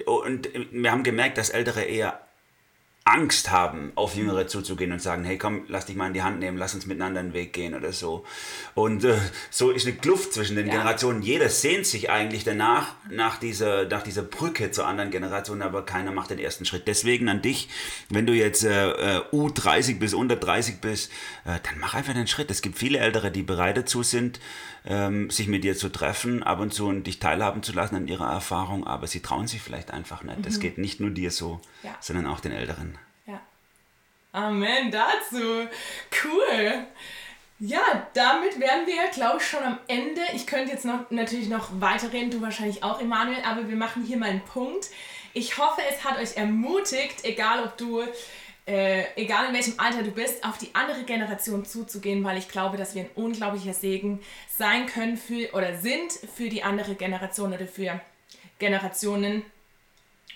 Und 0.05 0.49
wir 0.71 0.91
haben 0.91 1.03
gemerkt, 1.03 1.37
dass 1.37 1.49
Ältere 1.49 1.83
eher 1.83 2.28
Angst 3.09 3.49
haben, 3.49 3.91
auf 3.95 4.15
Jüngere 4.15 4.45
zuzugehen 4.47 4.91
und 4.91 5.01
sagen, 5.01 5.23
hey 5.23 5.37
komm, 5.37 5.63
lass 5.67 5.87
dich 5.87 5.95
mal 5.95 6.07
in 6.07 6.13
die 6.13 6.21
Hand 6.21 6.39
nehmen, 6.39 6.57
lass 6.57 6.75
uns 6.75 6.85
miteinander 6.85 7.19
einen 7.19 7.33
Weg 7.33 7.53
gehen 7.53 7.73
oder 7.73 7.91
so. 7.91 8.23
Und 8.75 9.03
äh, 9.03 9.17
so 9.49 9.71
ist 9.71 9.87
eine 9.87 9.95
Kluft 9.95 10.33
zwischen 10.33 10.55
den 10.55 10.67
ja. 10.67 10.73
Generationen. 10.73 11.23
Jeder 11.23 11.49
sehnt 11.49 11.87
sich 11.87 12.11
eigentlich 12.11 12.43
danach, 12.43 12.93
nach 13.09 13.39
dieser, 13.39 13.85
nach 13.87 14.03
dieser 14.03 14.21
Brücke 14.21 14.69
zur 14.69 14.85
anderen 14.85 15.09
Generation, 15.09 15.63
aber 15.63 15.85
keiner 15.85 16.11
macht 16.11 16.29
den 16.29 16.37
ersten 16.37 16.65
Schritt. 16.65 16.87
Deswegen 16.87 17.29
an 17.29 17.41
dich, 17.41 17.69
wenn 18.09 18.27
du 18.27 18.33
jetzt 18.33 18.63
äh, 18.63 18.91
äh 18.91 19.21
U30 19.31 19.97
bis 19.97 20.13
unter 20.13 20.35
30 20.35 20.79
bist, 20.79 21.11
äh, 21.45 21.59
dann 21.63 21.79
mach 21.79 21.95
einfach 21.95 22.13
den 22.13 22.27
Schritt. 22.27 22.51
Es 22.51 22.61
gibt 22.61 22.77
viele 22.77 22.99
Ältere, 22.99 23.31
die 23.31 23.41
bereit 23.41 23.77
dazu 23.77 24.03
sind, 24.03 24.39
ähm, 24.85 25.31
sich 25.31 25.47
mit 25.47 25.63
dir 25.63 25.75
zu 25.75 25.89
treffen, 25.89 26.43
ab 26.43 26.59
und 26.59 26.73
zu 26.73 26.87
und 26.87 27.05
dich 27.05 27.17
teilhaben 27.17 27.63
zu 27.63 27.73
lassen 27.73 27.95
an 27.95 28.07
ihrer 28.07 28.31
Erfahrung, 28.31 28.85
aber 28.85 29.07
sie 29.07 29.21
trauen 29.21 29.47
sich 29.47 29.61
vielleicht 29.61 29.91
einfach 29.91 30.23
nicht. 30.23 30.37
Mhm. 30.37 30.43
Das 30.43 30.59
geht 30.59 30.77
nicht 30.77 30.99
nur 30.99 31.09
dir 31.09 31.31
so, 31.31 31.59
ja. 31.83 31.95
sondern 31.99 32.27
auch 32.27 32.39
den 32.39 32.51
Älteren. 32.51 32.98
Amen 34.39 34.89
dazu. 34.89 35.67
Cool. 36.23 36.85
Ja, 37.59 38.07
damit 38.13 38.57
wären 38.57 38.87
wir, 38.87 39.09
glaube 39.13 39.39
ich, 39.39 39.47
schon 39.47 39.63
am 39.63 39.77
Ende. 39.87 40.21
Ich 40.33 40.47
könnte 40.47 40.71
jetzt 40.71 40.85
noch, 40.85 41.11
natürlich 41.11 41.49
noch 41.49 41.69
weiterreden, 41.81 42.31
du 42.31 42.41
wahrscheinlich 42.41 42.81
auch, 42.81 43.01
Emanuel, 43.01 43.43
aber 43.43 43.67
wir 43.67 43.75
machen 43.75 44.03
hier 44.03 44.15
mal 44.15 44.29
einen 44.29 44.45
Punkt. 44.45 44.87
Ich 45.33 45.57
hoffe, 45.57 45.81
es 45.89 46.05
hat 46.05 46.17
euch 46.17 46.37
ermutigt, 46.37 47.23
egal 47.23 47.65
ob 47.65 47.77
du 47.77 48.01
äh, 48.65 49.03
egal 49.15 49.47
in 49.47 49.53
welchem 49.53 49.77
Alter 49.77 50.03
du 50.03 50.11
bist, 50.11 50.45
auf 50.45 50.57
die 50.57 50.73
andere 50.73 51.03
Generation 51.03 51.65
zuzugehen, 51.65 52.23
weil 52.23 52.37
ich 52.37 52.47
glaube, 52.47 52.77
dass 52.77 52.95
wir 52.95 53.03
ein 53.03 53.09
unglaublicher 53.15 53.73
Segen 53.73 54.21
sein 54.47 54.85
können 54.85 55.17
für 55.17 55.53
oder 55.53 55.75
sind 55.75 56.13
für 56.35 56.47
die 56.47 56.63
andere 56.63 56.95
Generation 56.95 57.51
oder 57.51 57.67
für 57.67 57.99
Generationen. 58.57 59.43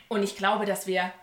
Und 0.10 0.24
ich 0.24 0.36
glaube, 0.36 0.66
dass 0.66 0.88
wir, 0.88 1.14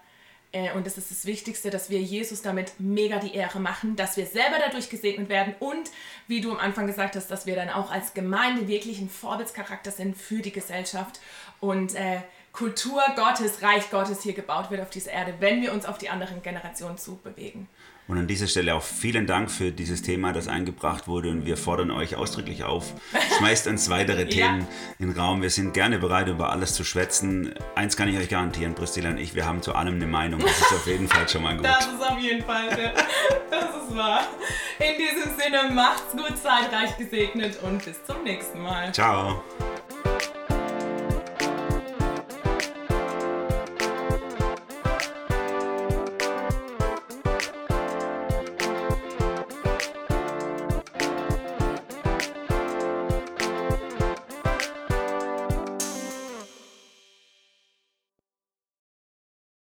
und 0.74 0.84
das 0.86 0.98
ist 0.98 1.10
das 1.10 1.26
Wichtigste, 1.26 1.70
dass 1.70 1.90
wir 1.90 2.00
Jesus 2.00 2.42
damit 2.42 2.72
mega 2.78 3.18
die 3.18 3.34
Ehre 3.34 3.60
machen, 3.60 3.94
dass 3.94 4.16
wir 4.16 4.26
selber 4.26 4.56
dadurch 4.58 4.90
gesegnet 4.90 5.28
werden 5.28 5.54
und, 5.60 5.90
wie 6.26 6.40
du 6.40 6.50
am 6.50 6.58
Anfang 6.58 6.88
gesagt 6.88 7.14
hast, 7.14 7.30
dass 7.30 7.46
wir 7.46 7.54
dann 7.54 7.70
auch 7.70 7.92
als 7.92 8.14
Gemeinde 8.14 8.66
wirklich 8.66 9.00
ein 9.00 9.08
Vorbildscharakter 9.08 9.92
sind 9.92 10.16
für 10.16 10.42
die 10.42 10.50
Gesellschaft 10.52 11.20
und 11.60 11.94
äh, 11.94 12.20
Kultur 12.52 13.00
Gottes, 13.14 13.62
Reich 13.62 13.90
Gottes 13.90 14.22
hier 14.22 14.32
gebaut 14.32 14.72
wird 14.72 14.80
auf 14.80 14.90
dieser 14.90 15.12
Erde, 15.12 15.34
wenn 15.38 15.62
wir 15.62 15.72
uns 15.72 15.86
auf 15.86 15.98
die 15.98 16.08
anderen 16.08 16.42
Generationen 16.42 16.98
zubewegen. 16.98 17.68
Und 18.10 18.18
an 18.18 18.26
dieser 18.26 18.48
Stelle 18.48 18.74
auch 18.74 18.82
vielen 18.82 19.28
Dank 19.28 19.52
für 19.52 19.70
dieses 19.70 20.02
Thema, 20.02 20.32
das 20.32 20.48
eingebracht 20.48 21.06
wurde. 21.06 21.30
Und 21.30 21.46
wir 21.46 21.56
fordern 21.56 21.92
euch 21.92 22.16
ausdrücklich 22.16 22.64
auf, 22.64 22.92
schmeißt 23.38 23.68
uns 23.68 23.88
weitere 23.88 24.26
Themen 24.28 24.62
ja. 24.62 24.66
in 24.98 25.10
den 25.10 25.16
Raum. 25.16 25.42
Wir 25.42 25.50
sind 25.50 25.74
gerne 25.74 26.00
bereit, 26.00 26.26
über 26.26 26.50
alles 26.50 26.74
zu 26.74 26.82
schwätzen. 26.82 27.54
Eins 27.76 27.96
kann 27.96 28.08
ich 28.08 28.18
euch 28.18 28.28
garantieren, 28.28 28.74
Priscilla 28.74 29.10
und 29.10 29.18
ich, 29.18 29.36
wir 29.36 29.46
haben 29.46 29.62
zu 29.62 29.76
allem 29.76 29.94
eine 29.94 30.08
Meinung. 30.08 30.40
Das 30.40 30.58
ist 30.58 30.72
auf 30.72 30.88
jeden 30.88 31.06
Fall 31.06 31.28
schon 31.28 31.44
mal 31.44 31.54
gut. 31.56 31.64
Das 31.64 31.86
ist 31.86 32.02
auf 32.02 32.18
jeden 32.18 32.44
Fall, 32.44 32.68
das 33.48 33.64
ist 33.64 33.96
wahr. 33.96 34.22
In 34.80 34.98
diesem 34.98 35.30
Sinne, 35.38 35.72
macht's 35.72 36.10
gut, 36.10 36.36
seid 36.36 36.72
reich 36.72 36.96
gesegnet 36.96 37.62
und 37.62 37.84
bis 37.84 38.04
zum 38.04 38.24
nächsten 38.24 38.60
Mal. 38.60 38.92
Ciao. 38.92 39.40